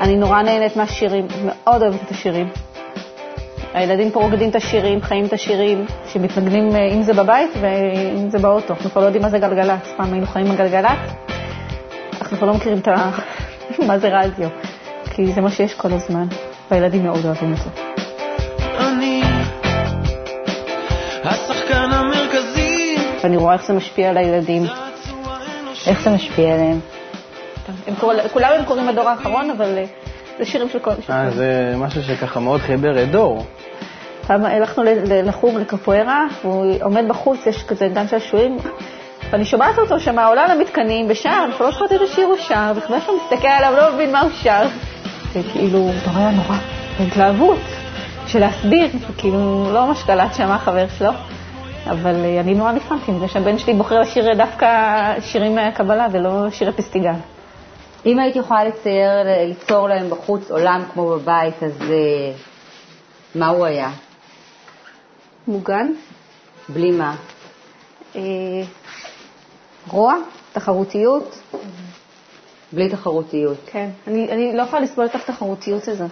אני 0.00 0.16
נורא 0.16 0.42
נהנית 0.42 0.76
מהשירים, 0.76 1.26
מאוד 1.44 1.82
אוהבת 1.82 2.02
את 2.06 2.10
השירים. 2.10 2.48
הילדים 3.74 4.10
פה 4.10 4.20
רוקדים 4.20 4.50
את 4.50 4.56
השירים, 4.56 5.02
חיים 5.02 5.24
את 5.24 5.32
השירים, 5.32 5.86
שמתנגנים 6.06 6.76
אה, 6.76 6.88
אם 6.88 7.02
זה 7.02 7.12
בבית 7.14 7.50
ואם 7.60 8.30
זה 8.30 8.38
באוטו. 8.38 8.74
אנחנו 8.74 8.90
כבר 8.90 9.00
לא 9.00 9.06
יודעים 9.06 9.22
מה 9.22 9.28
זה 9.30 9.38
גלגלצ. 9.38 9.92
פעם 9.96 10.12
היינו 10.12 10.26
חיים 10.26 10.46
עם 10.46 10.56
גלגלצ, 10.56 10.98
אנחנו 12.20 12.36
כבר 12.36 12.46
לא 12.46 12.54
מכירים 12.54 12.78
את 12.78 12.88
ה... 12.88 13.10
מה 13.86 13.98
זה 13.98 14.08
רדיו. 14.18 14.48
כי 15.10 15.32
זה 15.32 15.40
מה 15.40 15.50
שיש 15.50 15.74
כל 15.74 15.92
הזמן, 15.92 16.26
והילדים 16.70 17.02
מאוד 17.02 17.24
אוהבים 17.24 17.52
את 17.52 17.58
זה. 17.58 17.70
אני 18.78 19.22
השחקן 21.24 21.90
המרכזי, 21.92 22.96
ואני 23.22 23.36
רואה 23.36 23.52
איך 23.52 23.66
זה 23.66 23.72
משפיע 23.72 24.10
על 24.10 24.16
הילדים. 24.16 24.66
איך 25.86 26.04
זה 26.04 26.10
משפיע 26.10 26.54
עליהם? 26.54 26.80
הם 27.86 27.94
קורא, 28.00 28.14
כולם 28.32 28.50
הם 28.58 28.64
קוראים 28.64 28.88
הדור 28.88 29.08
האחרון, 29.08 29.50
אבל 29.50 29.78
אה, 29.78 29.84
זה 30.38 30.44
שירים 30.44 30.68
של 30.68 30.78
כל... 30.78 30.90
אה, 31.10 31.30
זה 31.30 31.74
משהו 31.76 32.02
שככה 32.02 32.40
מאוד 32.40 32.60
חיבר 32.60 33.02
את 33.02 33.10
דור. 33.10 33.44
פעם 34.26 34.44
הלכנו 34.44 34.84
לחוג 35.24 35.54
לקפוארה, 35.54 36.24
והוא 36.42 36.74
עומד 36.82 37.04
בחוץ, 37.08 37.46
יש 37.46 37.64
כזה 37.64 37.88
גן 37.88 38.08
שעשועים, 38.08 38.58
ואני 39.30 39.44
שומעת 39.44 39.78
אותו 39.78 40.00
שם 40.00 40.18
עולה 40.18 40.54
למתקנים 40.54 41.06
ושר, 41.08 41.44
אנחנו 41.46 41.64
לא 41.64 41.70
זוכרות 41.70 41.92
איזה 41.92 42.06
שיר 42.06 42.26
הוא 42.26 42.36
שר, 42.36 42.72
וחבר 42.76 43.00
שלו 43.00 43.14
מסתכל 43.16 43.48
עליו, 43.48 43.72
לא 43.76 43.94
מבין 43.94 44.12
מה 44.12 44.20
הוא 44.20 44.30
שר. 44.42 44.66
וכאילו, 45.32 45.90
אתה 46.02 46.10
רואה 46.10 46.30
נורא, 46.30 46.56
בהתלהבות, 46.98 47.60
של 48.26 48.38
להסביר, 48.38 48.88
כאילו, 49.18 49.70
לא 49.72 49.86
ממש 49.86 50.02
קלט 50.02 50.34
שם 50.34 50.50
החבר 50.50 50.86
שלו, 50.98 51.10
אבל 51.90 52.24
אה, 52.24 52.40
אני 52.40 52.54
נורא 52.54 52.72
נפעמתי 52.72 53.12
מזה 53.12 53.28
שהבן 53.28 53.58
שלי 53.58 53.74
בוחר 53.74 54.00
לשיר 54.00 54.34
דווקא 54.34 54.66
שירים 55.20 55.54
מהקבלה 55.54 56.06
ולא 56.12 56.50
שירי 56.50 56.72
פסטיגל. 56.72 57.12
אם 58.06 58.18
היית 58.18 58.36
יכולה 58.36 58.64
לצייר, 58.64 59.10
ליצור 59.46 59.88
להם 59.88 60.10
בחוץ 60.10 60.50
עולם 60.50 60.82
כמו 60.92 61.08
בבית, 61.08 61.62
אז 61.62 61.82
אה, 61.82 62.32
מה 63.34 63.48
הוא 63.48 63.64
היה? 63.66 63.90
מוגן, 65.48 65.92
בלי 66.68 66.90
מה? 66.90 67.14
רוע, 69.88 70.14
תחרותיות, 70.52 71.38
בלי 72.72 72.88
תחרותיות. 72.88 73.56
כן, 73.66 73.90
אני, 74.06 74.32
אני 74.32 74.56
לא 74.56 74.62
יכולה 74.62 74.82
לסבול 74.82 75.04
את 75.06 75.14
התחרותיות 75.14 75.88
הזאת. 75.88 76.10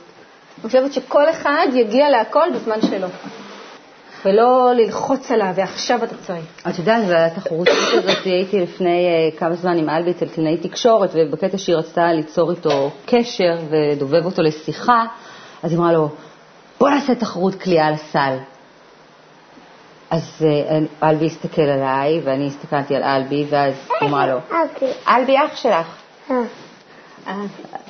אני 0.58 0.66
חושבת 0.66 0.92
שכל 0.92 1.30
אחד 1.30 1.66
יגיע 1.74 2.10
להכל 2.10 2.48
בזמן 2.54 2.80
שלו. 2.82 3.08
ולא 4.24 4.72
ללחוץ 4.74 5.30
עליו, 5.30 5.52
ועכשיו 5.54 6.04
אתה 6.04 6.14
צריך. 6.16 6.44
את 6.68 6.78
יודעת, 6.78 7.04
בתחרותית 7.08 7.74
הזאת 7.92 8.24
הייתי 8.24 8.60
לפני 8.60 9.06
אה, 9.06 9.38
כמה 9.38 9.54
זמן 9.54 9.78
עם 9.78 9.90
אלבי 9.90 10.10
אצל 10.10 10.28
קלינאי 10.28 10.56
תקשורת, 10.56 11.10
ובקטע 11.14 11.58
שהיא 11.58 11.76
רצתה 11.76 12.12
ליצור 12.12 12.50
איתו 12.50 12.90
קשר 13.06 13.54
ולדובב 13.70 14.24
אותו 14.24 14.42
לשיחה, 14.42 15.04
אז 15.62 15.70
היא 15.70 15.78
אמרה 15.78 15.92
לו, 15.92 16.08
בוא 16.80 16.88
נעשה 16.88 17.14
תחרות 17.14 17.54
קליעה 17.54 17.90
לסל. 17.90 18.36
אז 20.12 20.44
אה, 20.44 20.78
אלבי 21.08 21.26
הסתכל 21.26 21.62
עליי, 21.62 22.20
ואני 22.24 22.46
הסתכלתי 22.46 22.96
על 22.96 23.02
אלבי, 23.02 23.46
ואז 23.50 23.74
היא 24.00 24.08
אמרה 24.08 24.26
לו, 24.26 24.38
אלבי 25.08 25.36
אח 25.36 25.56
שלך. 25.56 25.86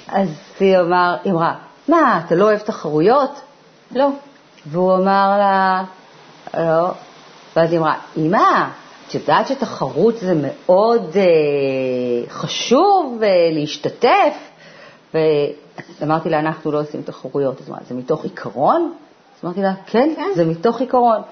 אז 0.09 0.29
היא 0.61 0.79
אמר, 0.79 1.17
אמרה, 1.27 1.55
מה, 1.89 2.21
אתה 2.27 2.35
לא 2.35 2.45
אוהב 2.45 2.59
תחרויות? 2.59 3.41
לא. 3.91 4.09
והוא 4.67 4.95
אמר 4.95 5.39
לה, 5.39 5.85
לא. 6.55 6.91
ואז 7.57 7.73
היא 7.73 7.79
אמרה, 7.79 7.95
אמא, 8.17 8.65
את 9.09 9.15
יודעת 9.15 9.47
שתחרות 9.47 10.17
זה 10.19 10.35
מאוד 10.35 11.17
אה, 11.17 12.31
חשוב 12.31 13.21
אה, 13.23 13.29
להשתתף? 13.53 14.35
ואמרתי 15.15 16.31
לה, 16.31 16.39
אנחנו 16.39 16.73
לא 16.73 16.81
עושים 16.81 17.03
תחרויות. 17.03 17.61
אז 17.61 17.69
אמרה, 17.69 17.81
זה 17.89 17.95
מתוך 17.95 18.25
עיקרון? 18.25 18.93
אז 19.39 19.45
אמרתי 19.45 19.63
לה, 19.63 19.75
כן, 19.87 20.13
כן. 20.17 20.31
זה 20.35 20.45
מתוך 20.45 20.81
עיקרון. 20.81 21.23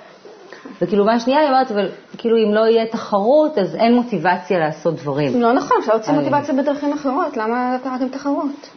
וכאילו, 0.82 1.04
מהשנייה 1.04 1.40
היא 1.40 1.48
אומרת, 1.48 1.70
אבל 1.70 1.88
כאילו 2.18 2.36
אם 2.36 2.54
לא 2.54 2.60
יהיה 2.60 2.86
תחרות, 2.86 3.58
אז 3.58 3.74
אין 3.74 3.94
מוטיבציה 3.94 4.58
לעשות 4.58 4.94
דברים. 4.94 5.42
לא 5.42 5.52
נכון, 5.52 5.76
אפשר 5.80 5.92
להוציא 5.92 6.12
מוטיבציה 6.12 6.54
בדרכים 6.54 6.92
אחרות, 6.92 7.36
למה 7.36 7.76
קראתם 7.84 8.08
תחרות? 8.08 8.70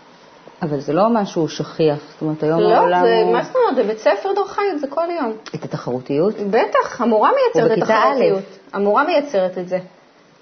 אבל 0.61 0.79
זה 0.79 0.93
לא 0.93 1.09
משהו 1.09 1.49
שכיח, 1.49 1.99
זאת 2.11 2.21
אומרת, 2.21 2.43
היום 2.43 2.59
לא, 2.59 2.75
העולם 2.75 3.01
זה, 3.05 3.21
הוא... 3.23 3.33
מה 3.33 3.43
זאת 3.43 3.55
אומרת, 3.55 3.85
בבית 3.85 3.97
ספר 3.97 4.33
דור 4.35 4.47
חיים, 4.47 4.77
זה 4.77 4.87
כל 4.87 5.07
יום. 5.19 5.33
את 5.55 5.63
התחרותיות? 5.63 6.33
בטח, 6.49 7.01
המורה 7.01 7.29
מייצרת 7.31 7.77
את 7.77 7.83
התחרותיות. 7.83 8.43
המורה 8.73 9.03
מייצרת 9.03 9.57
את 9.57 9.67
זה. 9.67 9.79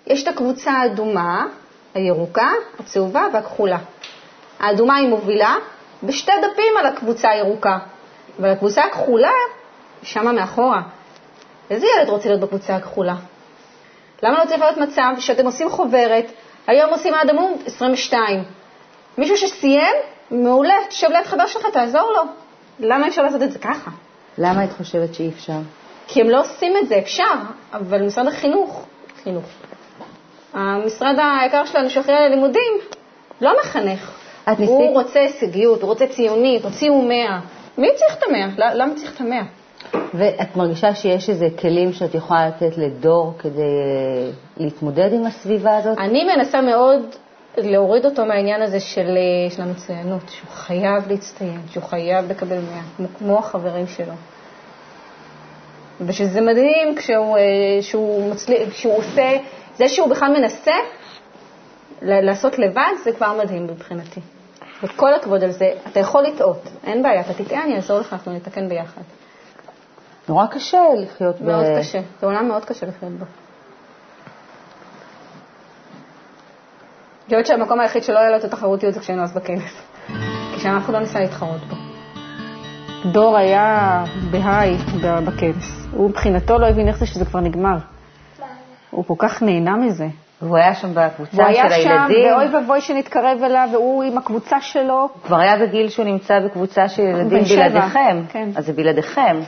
יש 0.08 0.24
את 0.24 0.28
הקבוצה 0.28 0.72
האדומה, 0.72 1.46
הירוקה, 1.94 2.50
הצהובה 2.80 3.28
והכחולה. 3.34 3.78
האדומה 4.60 4.96
היא 4.96 5.10
מובילה 5.10 5.56
בשתי 6.04 6.32
דפים 6.42 6.78
על 6.80 6.86
הקבוצה 6.86 7.30
הירוקה, 7.30 7.78
אבל 8.40 8.50
הקבוצה 8.50 8.84
הכחולה, 8.84 9.32
שמה 10.04 10.32
מאחורה. 10.32 10.82
איזה 11.72 11.88
ילד 11.98 12.10
רוצה 12.10 12.30
להיות 12.30 12.42
בקבוצה 12.42 12.76
הכחולה? 12.76 13.16
למה 14.24 14.40
לא 14.40 14.46
צריך 14.50 14.62
להיות 14.62 14.78
מצב 14.78 15.14
שאתם 15.20 15.46
עושים 15.46 15.70
חוברת, 15.70 16.26
היום 16.68 16.90
עושים 16.90 17.14
עד 17.14 17.30
עמוד 17.30 17.52
22. 17.66 18.44
מישהו 19.18 19.38
שסיים, 19.38 19.96
מעולה, 20.32 20.74
תשב 20.90 21.08
ליד 21.12 21.26
חבר 21.26 21.48
שלך, 21.48 21.66
תעזור 21.74 22.12
לו. 22.12 22.22
למה 22.80 23.06
אי 23.06 23.10
אפשר 23.10 23.22
לעשות 23.22 23.42
את 23.42 23.52
זה 23.52 23.60
ככה? 23.60 23.92
למה 24.38 24.64
את 24.64 24.70
חושבת 24.78 25.14
שאי 25.14 25.30
אפשר? 25.30 25.58
כי 26.08 26.22
הם 26.22 26.30
לא 26.30 26.42
עושים 26.42 26.74
את 26.78 26.88
זה, 26.88 27.00
אפשר, 27.00 27.34
אבל 27.74 28.02
משרד 28.02 28.28
החינוך, 28.28 28.86
חינוך, 29.24 29.46
המשרד 30.54 31.16
היקר 31.42 31.66
שלנו 31.66 31.90
שאחראי 31.90 32.18
על 32.18 32.24
הלימודים, 32.24 32.74
לא 33.42 33.54
מחנך. 33.62 34.12
הוא 34.58 34.94
רוצה 34.94 35.20
הישגיות, 35.20 35.82
הוא 35.82 35.90
רוצה 35.90 36.08
ציונית, 36.08 36.64
הוציאו 36.64 37.02
100. 37.02 37.40
מי 37.78 37.88
צריך 37.96 38.18
את 38.18 38.24
המאה? 38.24 38.74
למה 38.74 38.96
צריך 38.96 39.16
את 39.16 39.22
המאה? 39.22 39.42
ואת 40.14 40.56
מרגישה 40.56 40.96
שיש 40.96 41.30
איזה 41.30 41.48
כלים 41.60 41.94
שאת 41.94 42.16
יכולה 42.16 42.48
לתת 42.48 42.78
לדור 42.78 43.34
כדי 43.40 43.62
אה, 43.62 44.32
להתמודד 44.58 45.14
עם 45.14 45.26
הסביבה 45.26 45.78
הזאת? 45.78 45.98
אני 45.98 46.24
מנסה 46.24 46.62
מאוד 46.62 47.02
להוריד 47.58 48.06
אותו 48.06 48.26
מהעניין 48.26 48.62
הזה 48.62 48.80
של, 48.80 49.18
אה, 49.18 49.50
של 49.56 49.62
המצוינות, 49.62 50.22
שהוא 50.30 50.50
חייב 50.50 51.10
להצטיין, 51.10 51.62
שהוא 51.72 51.84
חייב 51.84 52.32
לקבל 52.32 52.60
100, 53.00 53.08
כמו, 53.18 53.40
החברים 53.40 53.88
שלו. 53.88 54.14
ושזה 56.06 56.42
מדהים 56.42 56.96
כשהוא, 56.96 57.38
אה, 57.38 57.42
שהוא, 57.82 58.32
מצליח, 58.32 58.70
כשהוא 58.70 58.98
עושה, 58.98 59.38
זה 59.78 59.90
שהוא 59.90 60.10
בכלל 60.10 60.40
מנסה 60.40 60.76
לעשות 62.02 62.60
לבד, 62.60 62.92
זה 63.04 63.12
כבר 63.12 63.34
מדהים 63.44 63.64
מבחינתי. 63.64 64.20
וכל 64.84 65.14
הכבוד 65.14 65.44
על 65.44 65.52
זה, 65.52 65.72
אתה 65.92 66.00
יכול 66.00 66.24
לטעות, 66.24 66.62
אין 66.84 67.04
בעיה, 67.04 67.22
אתה 67.22 67.44
תטעה, 67.44 67.64
אני 67.64 67.76
אעזור 67.76 68.00
לך, 68.00 68.14
אנחנו 68.14 68.34
נתקן 68.34 68.70
ביחד. 68.70 69.02
נורא 70.30 70.46
קשה 70.48 70.82
לחיות 70.98 71.42
מאוד 71.42 71.66
קשה, 71.80 72.00
זה 72.20 72.26
עולם 72.26 72.48
מאוד 72.48 72.66
קשה 72.66 72.86
לחיות 72.86 73.12
בו. 73.12 73.26
אני 77.30 77.42
חושבת 77.42 77.46
שהמקום 77.46 77.80
היחיד 77.80 78.04
שלא 78.04 78.20
היה 78.20 78.30
לו 78.30 78.38
את 78.38 78.44
התחרותיות 78.44 78.94
זה 78.94 79.00
כשהיינו 79.00 79.24
אז 79.24 79.34
בכנס. 79.34 79.82
כי 80.54 80.60
שם 80.60 80.78
אף 80.78 80.86
אחד 80.86 80.94
לא 80.94 81.00
ניסה 81.00 81.20
להתחרות 81.20 81.62
בו. 81.70 81.76
דור 83.12 83.38
היה 83.38 84.04
בהיי 84.32 84.78
ב- 84.78 85.20
בכנס. 85.26 85.88
הוא 85.92 86.10
מבחינתו 86.10 86.58
לא 86.58 86.68
הבין 86.68 86.88
איך 86.88 86.98
זה 86.98 87.06
שזה 87.06 87.26
כבר 87.26 87.40
נגמר. 87.40 87.78
הוא 88.90 89.06
כל 89.06 89.14
כך 89.18 89.42
נהנה 89.44 89.76
מזה. 89.78 90.08
והוא 90.42 90.58
היה 90.58 90.74
שם 90.76 90.88
בקבוצה 90.94 91.38
הוא 91.38 91.46
היה 91.46 91.70
של 91.70 91.82
שם, 91.84 91.90
הילדים. 91.90 92.34
ואוי 92.34 92.56
ואבוי 92.56 92.82
שנתקרב 92.82 93.44
אליו, 93.44 93.70
והוא 93.74 94.04
עם 94.04 94.18
הקבוצה 94.18 94.62
שלו. 94.62 95.02
הוא 95.02 95.10
כבר 95.24 95.38
היה 95.40 95.58
בגיל 95.58 95.90
שהוא 95.90 96.06
נמצא 96.06 96.40
בקבוצה 96.46 96.90
של 96.90 97.02
ילדים 97.02 97.44
בלעדיכם. 97.44 98.24
כן. 98.30 98.50
אז 98.56 98.66
זה 98.66 98.74
בלעדיכם. 98.74 99.40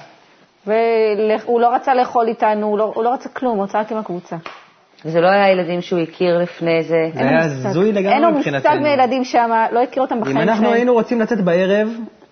והוא 0.68 1.62
לא 1.62 1.76
רצה 1.76 1.94
לאכול 1.94 2.28
איתנו, 2.28 2.68
הוא 2.68 2.78
לא, 2.78 2.92
הוא 2.96 3.04
לא 3.04 3.14
רצה 3.14 3.30
כלום, 3.30 3.58
הוא 3.58 3.64
רצה 3.64 3.80
רק 3.80 3.92
עם 3.92 3.98
הקבוצה. 3.98 4.36
וזה 5.06 5.22
לא 5.22 5.28
היה 5.28 5.50
ילדים 5.52 5.82
שהוא 5.82 6.00
הכיר 6.00 6.38
לפני 6.38 6.84
זה. 6.84 7.10
זה 7.14 7.20
היה 7.20 7.44
הזוי 7.44 7.88
אין 7.88 7.96
לגמרי 7.96 8.20
לו 8.20 8.28
מושג 8.28 8.40
מבחינתנו. 8.40 8.82
מילדים 8.82 9.24
שם, 9.24 9.52
לא 9.72 9.84
הכיר 9.84 10.04
אותם 10.04 10.22
בחיים 10.22 10.38
אם 10.38 10.42
אנחנו 10.42 10.64
שלהם. 10.64 10.74
היינו 10.74 10.94
רוצים 10.94 11.22
לצאת 11.22 11.42
בערב 11.42 11.88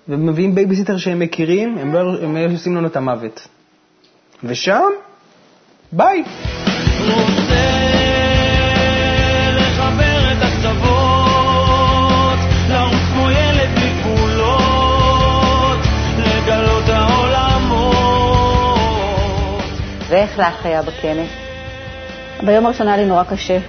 ומביאים 0.07 0.55
בייביסיטר 0.55 0.97
שהם 0.97 1.19
מכירים, 1.19 1.77
הם 1.77 1.95
לא 1.95 2.53
עושים 2.53 2.75
לנו 2.75 2.87
את 2.87 2.95
המוות. 2.95 3.47
ושם, 4.43 4.89
ביי. 5.91 6.23
לך 20.41 20.65
היה 20.65 20.81
בכנס? 20.81 21.29
ביום 22.45 22.65
הראשון 22.65 22.87
היה 22.87 22.97
לי 22.97 23.05
נורא 23.05 23.23
קשה. 23.23 23.59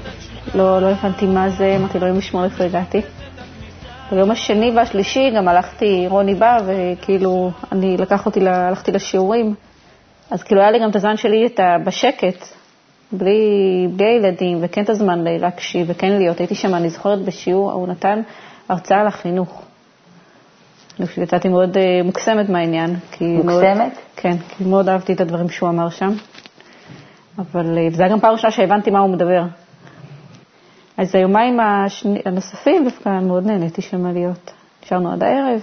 לא, 0.54 0.80
לא 0.82 0.86
הבנתי 0.86 1.26
מה 1.26 1.48
זה, 1.50 1.76
אמרתי 1.76 1.98
אלוהים 1.98 2.18
ישמור 2.18 2.44
איפה 2.44 2.64
הגעתי. 2.64 3.00
ביום 4.12 4.30
השני 4.30 4.70
והשלישי 4.76 5.30
גם 5.36 5.48
הלכתי, 5.48 6.04
רוני 6.08 6.34
בא, 6.34 6.58
וכאילו, 6.66 7.50
אני 7.72 7.96
לקח 7.96 8.26
אותי, 8.26 8.48
הלכתי 8.48 8.92
לשיעורים. 8.92 9.54
אז 10.30 10.42
כאילו 10.42 10.60
היה 10.60 10.70
לי 10.70 10.78
גם 10.78 10.90
את 10.90 10.96
הזמן 10.96 11.16
שלי 11.16 11.46
את 11.46 11.60
ה, 11.60 11.76
בשקט, 11.84 12.48
בלי, 13.12 13.40
בלי 13.96 14.04
הילדים, 14.06 14.58
וכן 14.60 14.82
את 14.84 14.90
הזמן 14.90 15.24
להקשיב, 15.24 15.86
וכן 15.90 16.12
להיות. 16.12 16.38
הייתי 16.38 16.54
שם, 16.54 16.74
אני 16.74 16.88
זוכרת 16.88 17.18
בשיעור, 17.22 17.72
הוא 17.72 17.88
נתן 17.88 18.20
הרצאה 18.68 19.00
על 19.00 19.06
החינוך. 19.06 19.62
אני 20.98 21.06
חושבת 21.06 21.24
שיצאתי 21.24 21.48
מאוד 21.48 21.76
אה, 21.76 21.82
מוקסמת 22.04 22.48
מהעניין. 22.48 22.96
כי 23.12 23.24
מאוד- 23.24 23.64
מוקסמת? 23.64 23.98
כן, 24.16 24.36
כי 24.56 24.64
מאוד 24.64 24.88
אהבתי 24.88 25.12
את 25.12 25.20
הדברים 25.20 25.48
שהוא 25.50 25.68
אמר 25.68 25.90
שם. 25.90 26.12
אבל 27.38 27.78
אה, 27.78 27.90
זו 27.90 28.02
הייתה 28.02 28.08
גם 28.14 28.20
פעם 28.20 28.32
ראשונה 28.32 28.50
שהבנתי 28.50 28.90
מה 28.90 28.98
הוא 28.98 29.10
מדבר. 29.10 29.42
אז 30.96 31.14
היומיים 31.14 31.60
השני, 31.60 32.20
הנוספים 32.26 32.84
דווקא 32.84 33.08
מאוד 33.08 33.46
נהניתי 33.46 33.82
שם 33.82 34.06
להיות. 34.06 34.50
נשארנו 34.84 35.12
עד 35.12 35.22
הערב. 35.22 35.60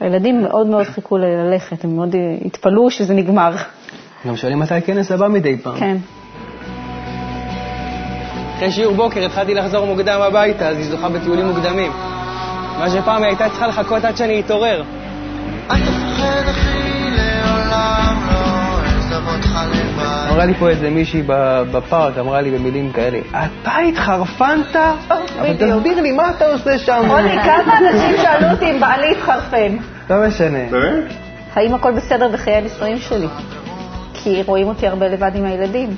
הילדים 0.00 0.42
מאוד 0.42 0.66
מאוד 0.66 0.84
חיכו 0.86 1.16
ל- 1.18 1.24
ללכת, 1.24 1.84
הם 1.84 1.96
מאוד 1.96 2.14
אה, 2.14 2.20
התפלאו 2.44 2.90
שזה 2.90 3.14
נגמר. 3.14 3.50
גם 4.26 4.36
שואלים 4.36 4.58
מתי 4.58 4.74
הכנס 4.74 5.10
הבא 5.12 5.28
מדי 5.28 5.58
פעם. 5.58 5.78
כן. 5.78 5.96
אחרי 8.56 8.70
שיעור 8.72 8.94
בוקר 8.94 9.24
התחלתי 9.24 9.54
לחזור 9.54 9.86
מוקדם 9.86 10.20
הביתה, 10.20 10.68
אז 10.68 10.76
היא 10.76 10.86
זוכה 10.86 11.08
בטיולים 11.08 11.46
מוקדמים. 11.46 11.92
מה 12.78 12.90
שפעם 12.90 13.16
היא 13.22 13.26
הייתה 13.26 13.48
צריכה 13.48 13.66
לחכות 13.66 14.04
עד 14.04 14.16
שאני 14.16 14.40
אתעורר. 14.40 14.82
אל 15.70 16.83
אמרה 20.30 20.44
לי 20.44 20.54
פה 20.54 20.68
איזה 20.68 20.90
מישהי 20.90 21.22
ב- 21.26 21.62
בפארק, 21.72 22.18
אמרה 22.18 22.40
לי 22.40 22.50
במילים 22.50 22.92
כאלה, 22.92 23.18
אתה 23.30 23.76
התחרפנת? 23.88 24.76
אבל 25.40 25.54
תסביר 25.58 26.00
לי, 26.00 26.12
מה 26.12 26.30
אתה 26.30 26.46
עושה 26.46 26.78
שם? 26.78 27.04
רוני, 27.08 27.42
כמה 27.42 27.78
אנשים 27.78 28.16
שאלו 28.22 28.50
אותי 28.50 28.70
אם 28.70 28.80
בעלי 28.80 29.10
התחרפן? 29.10 29.76
לא 30.10 30.26
משנה. 30.28 30.58
האם 31.54 31.74
הכל 31.74 31.92
בסדר 31.92 32.28
בחיי 32.28 32.54
הנישואים 32.54 32.98
שלי? 32.98 33.26
כי 34.14 34.42
רואים 34.46 34.68
אותי 34.68 34.86
הרבה 34.88 35.08
לבד 35.08 35.30
עם 35.34 35.44
הילדים. 35.44 35.90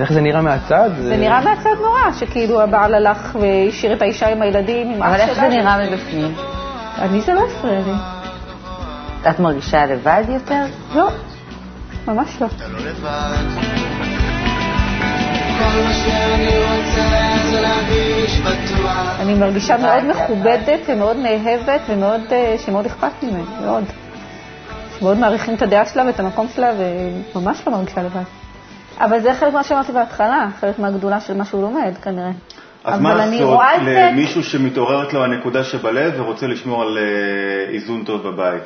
איך 0.00 0.12
זה 0.12 0.20
נראה 0.20 0.40
מהצד? 0.40 0.90
זה 1.02 1.16
נראה 1.16 1.40
מהצד 1.40 1.70
נורא, 1.82 2.12
שכאילו 2.18 2.60
הבעל 2.60 2.94
הלך 2.94 3.36
והשאיר 3.40 3.92
את 3.92 4.02
האישה 4.02 4.28
עם 4.28 4.42
הילדים, 4.42 4.90
עם 4.94 5.02
אבל 5.02 5.14
אח 5.16 5.20
איך 5.28 5.36
שלה. 5.36 5.50
זה 5.50 5.56
נראה 5.56 5.78
מבפנים? 5.90 6.34
אני 6.98 7.20
זה 7.20 7.34
לא 7.34 7.40
הפריע 7.46 7.78
לי. 7.86 7.92
את 9.30 9.40
מרגישה 9.40 9.86
לבד 9.86 10.22
יותר? 10.28 10.62
לא, 10.94 11.08
ממש 12.08 12.36
לא. 12.40 12.46
אתה 12.56 12.68
לא 12.68 12.78
לבד. 12.78 13.44
כל 15.58 15.82
מה 15.84 15.94
שאני 15.94 16.58
רוצה 16.58 17.02
זה 17.50 17.60
להרגיש 17.60 18.40
בטוח. 18.40 19.20
אני 19.20 19.34
מרגישה 19.34 19.76
מאוד 19.76 20.04
מכובדת 20.04 20.80
ומאוד 20.88 21.16
נאהבת 21.16 21.80
ומאוד, 21.88 22.20
אה, 22.32 22.56
שמאוד 22.58 22.86
אכפת 22.86 23.22
ממני, 23.22 23.42
מאוד. 23.64 23.84
מאוד 25.02 25.18
מעריכים 25.18 25.54
את 25.54 25.62
הדעה 25.62 25.86
שלה 25.86 26.04
ואת 26.06 26.20
המקום 26.20 26.46
שלה, 26.54 26.70
וממש 27.34 27.62
לא 27.66 27.72
מרגישה 27.72 28.02
לבד. 28.02 28.22
אבל 28.98 29.20
זה 29.20 29.34
חלק 29.34 29.54
מה 29.54 29.62
שאמרתי 29.62 29.92
בהתחלה, 29.92 30.48
חלק 30.60 30.78
מהגדולה 30.78 31.20
של 31.20 31.36
מה 31.36 31.44
שהוא 31.44 31.62
לומד, 31.62 31.94
כנראה. 32.02 32.30
אז 32.84 32.94
אבל 32.94 33.02
מה 33.02 33.24
אני 33.24 33.40
לעשות 33.40 33.60
למישהו 33.82 34.42
שמתעוררת 34.42 35.12
לו 35.12 35.24
הנקודה 35.24 35.64
שבלב 35.64 36.12
ורוצה 36.20 36.46
לשמור 36.46 36.82
על 36.82 36.98
אה, 36.98 37.74
איזון 37.74 38.04
טוב 38.04 38.28
בבית? 38.28 38.62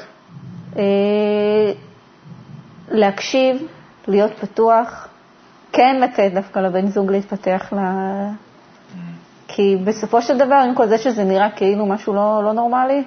אה, 2.90 2.96
להקשיב, 2.96 3.66
להיות 4.08 4.32
פתוח, 4.40 5.08
כן 5.72 5.96
לתת 6.00 6.30
דווקא 6.34 6.58
לבן 6.58 6.86
זוג 6.86 7.10
להתפתח 7.10 7.72
ל... 7.72 7.78
כי 9.48 9.76
בסופו 9.84 10.22
של 10.22 10.38
דבר, 10.38 10.54
עם 10.54 10.74
כל 10.74 10.86
זה 10.86 10.98
שזה 10.98 11.24
נראה 11.24 11.50
כאילו 11.50 11.86
משהו 11.86 12.14
לא, 12.14 12.40
לא 12.44 12.52
נורמלי, 12.52 13.04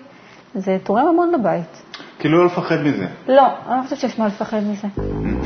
זה 0.56 0.78
תורם 0.84 1.08
המון 1.08 1.32
לבית. 1.32 1.82
כאילו 2.20 2.38
לא 2.38 2.46
לפחד 2.46 2.76
מזה. 2.84 3.08
לא, 3.28 3.48
אני 3.68 3.78
לא 3.78 3.84
חושבת 3.84 4.00
שיש 4.00 4.20
מה 4.20 4.28
לפחד 4.28 4.60
מזה. 4.64 4.88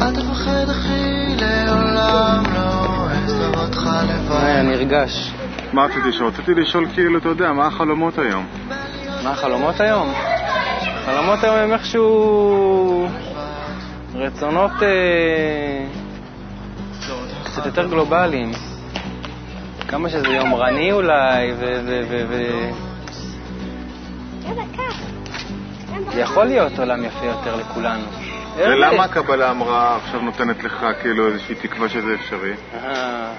אל 0.02 0.15
תפחד 0.15 0.69
אחי, 0.72 1.36
לעולם 1.41 2.43
לא 2.54 3.08
אעזוב 3.10 3.56
אותך 3.56 3.89
לבד. 4.10 4.63
נרגש. 4.63 5.34
מה 5.74 5.86
רציתי 5.86 6.10
לשאול? 6.10 6.28
רציתי 6.28 6.54
לשאול 6.54 6.88
כאילו, 6.93 7.19
אתה 7.19 7.30
יודע, 7.30 7.52
מה 7.52 7.67
החלומות 7.67 8.17
היום? 8.17 8.46
מה 9.24 9.32
החלומות 9.32 9.80
היום? 9.80 10.13
החלומות 10.86 11.43
היום 11.43 11.56
הם 11.56 11.74
איכשהו 11.74 13.08
רצונות 14.15 14.71
אה, 14.84 15.86
קצת 17.43 17.65
יותר 17.65 17.88
גלובליים. 17.88 18.52
כמה 19.88 20.10
שזה 20.10 20.28
יומרני 20.28 20.91
אולי, 20.91 21.52
ו... 21.52 21.82
ו, 21.86 22.02
ו, 22.10 22.26
ו... 22.30 22.43
זה 26.13 26.21
יכול 26.21 26.45
להיות 26.45 26.80
עולם 26.80 27.04
יפה 27.04 27.26
יותר 27.26 27.56
לכולנו. 27.56 28.06
ולמה 28.58 29.04
הקבלה 29.04 29.52
אמרה 29.52 29.95
עכשיו 29.95 30.21
נותנת 30.21 30.63
לך 30.63 30.86
כאילו 31.02 31.28
איזושהי 31.28 31.56
תקווה 31.56 31.89
שזה 31.89 32.13
אפשרי? 32.13 32.54
אה, 32.73 33.34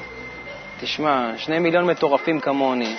תשמע, 0.81 1.31
שני 1.37 1.59
מיליון 1.59 1.87
מטורפים 1.87 2.41
כמוני, 2.41 2.97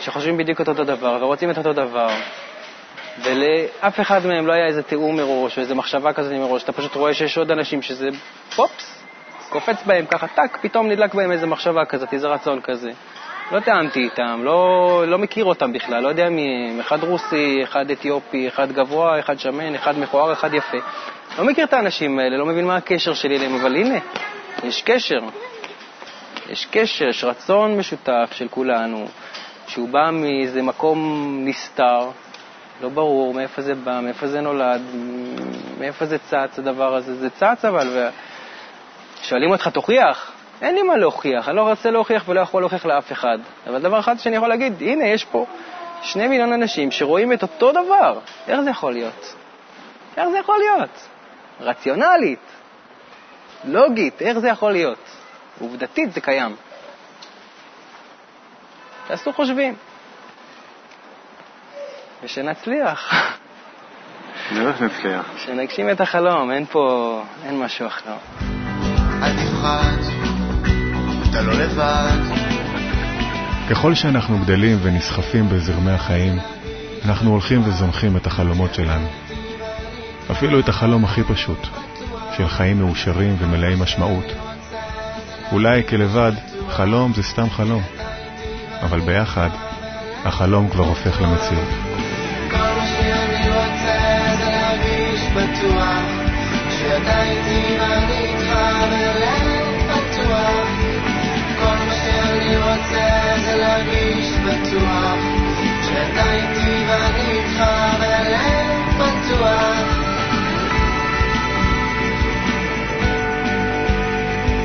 שחושבים 0.00 0.36
בדיוק 0.36 0.60
אותו 0.60 0.84
דבר 0.84 1.18
ורוצים 1.20 1.50
את 1.50 1.58
אותו 1.58 1.72
דבר, 1.72 2.10
ולאף 3.18 4.00
אחד 4.00 4.26
מהם 4.26 4.46
לא 4.46 4.52
היה 4.52 4.66
איזה 4.66 4.82
תיאום 4.82 5.16
מראש 5.16 5.56
או 5.56 5.62
איזה 5.62 5.74
מחשבה 5.74 6.12
כזאת 6.12 6.32
מראש, 6.32 6.62
אתה 6.62 6.72
פשוט 6.72 6.94
רואה 6.94 7.14
שיש 7.14 7.38
עוד 7.38 7.50
אנשים 7.50 7.82
שזה 7.82 8.08
פופס, 8.56 9.04
קופץ 9.48 9.82
בהם 9.86 10.06
ככה, 10.06 10.26
טאק, 10.26 10.58
פתאום 10.62 10.88
נדלק 10.88 11.14
בהם 11.14 11.32
איזה 11.32 11.46
מחשבה 11.46 11.84
כזאת, 11.84 12.12
איזה 12.12 12.28
רצון 12.28 12.60
כזה. 12.60 12.90
לא 13.52 13.60
טעמתי 13.60 14.00
איתם, 14.00 14.40
לא, 14.44 15.04
לא 15.06 15.18
מכיר 15.18 15.44
אותם 15.44 15.72
בכלל, 15.72 16.02
לא 16.02 16.08
יודע 16.08 16.28
מי 16.28 16.42
הם, 16.70 16.80
אחד 16.80 17.04
רוסי, 17.04 17.60
אחד 17.64 17.90
אתיופי, 17.90 18.48
אחד 18.48 18.72
גבוה, 18.72 19.20
אחד 19.20 19.38
שמן, 19.38 19.74
אחד 19.74 19.98
מכוער, 19.98 20.32
אחד 20.32 20.54
יפה. 20.54 20.78
לא 21.38 21.44
מכיר 21.44 21.64
את 21.64 21.72
האנשים 21.72 22.18
האלה, 22.18 22.36
לא 22.36 22.46
מבין 22.46 22.66
מה 22.66 22.76
הקשר 22.76 23.14
שלי 23.14 23.36
אליהם, 23.36 23.54
אבל 23.54 23.76
הנה, 23.76 23.98
יש 24.64 24.82
קשר. 24.82 25.18
יש 26.50 26.66
קשר, 26.70 27.08
יש 27.08 27.24
רצון 27.24 27.76
משותף 27.76 28.30
של 28.32 28.48
כולנו, 28.48 29.06
שהוא 29.66 29.88
בא 29.88 30.10
מאיזה 30.12 30.62
מקום 30.62 31.28
נסתר, 31.44 32.10
לא 32.80 32.88
ברור 32.88 33.34
מאיפה 33.34 33.62
זה 33.62 33.74
בא, 33.74 34.00
מאיפה 34.02 34.26
זה 34.26 34.40
נולד, 34.40 34.82
מאיפה 35.78 36.06
זה 36.06 36.18
צץ 36.18 36.58
הדבר 36.58 36.94
הזה. 36.94 37.14
זה 37.14 37.30
צץ 37.30 37.64
אבל, 37.64 38.10
ושואלים 39.22 39.50
אותך, 39.50 39.68
תוכיח? 39.68 40.32
אין 40.62 40.74
לי 40.74 40.82
מה 40.82 40.96
להוכיח, 40.96 41.48
אני 41.48 41.56
לא 41.56 41.68
רוצה 41.68 41.90
להוכיח 41.90 42.28
ולא 42.28 42.40
יכול 42.40 42.62
להוכיח 42.62 42.86
לאף 42.86 43.12
אחד. 43.12 43.38
אבל 43.66 43.78
דבר 43.82 43.98
אחד 44.00 44.18
שאני 44.18 44.36
יכול 44.36 44.48
להגיד, 44.48 44.74
הנה, 44.80 45.06
יש 45.06 45.24
פה 45.24 45.46
שני 46.02 46.28
מיליון 46.28 46.52
אנשים 46.52 46.90
שרואים 46.90 47.32
את 47.32 47.42
אותו 47.42 47.72
דבר. 47.72 48.18
איך 48.48 48.60
זה 48.60 48.70
יכול 48.70 48.92
להיות? 48.92 49.34
איך 50.16 50.28
זה 50.28 50.38
יכול 50.38 50.58
להיות? 50.58 51.08
רציונלית, 51.60 52.38
לוגית, 53.64 54.22
איך 54.22 54.38
זה 54.38 54.48
יכול 54.48 54.72
להיות? 54.72 54.98
עובדתית 55.60 56.12
זה 56.12 56.20
קיים. 56.20 56.56
תעשו 59.06 59.32
חושבים. 59.32 59.74
ושנצליח, 62.24 63.14
איך 64.50 64.82
נצליח. 64.82 65.26
שנגשים 65.38 65.90
את 65.90 66.00
החלום, 66.00 66.50
אין 66.50 66.64
פה, 66.66 67.22
אין 67.44 67.58
משהו 67.58 67.86
אחר. 67.86 68.16
אל 69.22 69.32
תפחד, 69.32 69.96
אתה 71.30 71.42
לא 71.42 71.52
לבד. 71.52 72.18
ככל 73.70 73.94
שאנחנו 73.94 74.38
גדלים 74.38 74.78
ונסחפים 74.82 75.48
בזרמי 75.48 75.92
החיים, 75.92 76.38
אנחנו 77.04 77.30
הולכים 77.30 77.62
וזונחים 77.68 78.16
את 78.16 78.26
החלומות 78.26 78.74
שלנו. 78.74 79.08
אפילו 80.30 80.60
את 80.60 80.68
החלום 80.68 81.04
הכי 81.04 81.22
פשוט, 81.22 81.66
של 82.36 82.48
חיים 82.48 82.78
מאושרים 82.78 83.36
ומלאי 83.38 83.74
משמעות. 83.74 84.24
אולי 85.52 85.82
כלבד, 85.88 86.32
חלום 86.68 87.12
זה 87.14 87.22
סתם 87.22 87.50
חלום, 87.50 87.82
אבל 88.82 89.00
ביחד, 89.00 89.50
החלום 90.24 90.70
כבר 90.70 90.84
הופך 90.84 91.20
למציאות. 91.20 91.99
בטוח, 95.34 96.04
שעדיין 96.70 97.42
תימן 97.44 98.06
איתך 98.10 98.56
בלב 98.90 99.46
פתוח. 99.88 100.68
כל 101.58 101.76
מה 101.86 101.94
שאני 102.04 102.56
רוצה 102.56 103.34
זה 103.44 103.56
להרגיש 103.56 104.28
בטוח, 104.32 105.18
שעדיין 105.82 106.54
תימן 106.54 107.14
איתך 107.16 107.64
בלב 108.00 108.98
פתוח. 108.98 109.86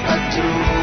פתוח 0.03 0.74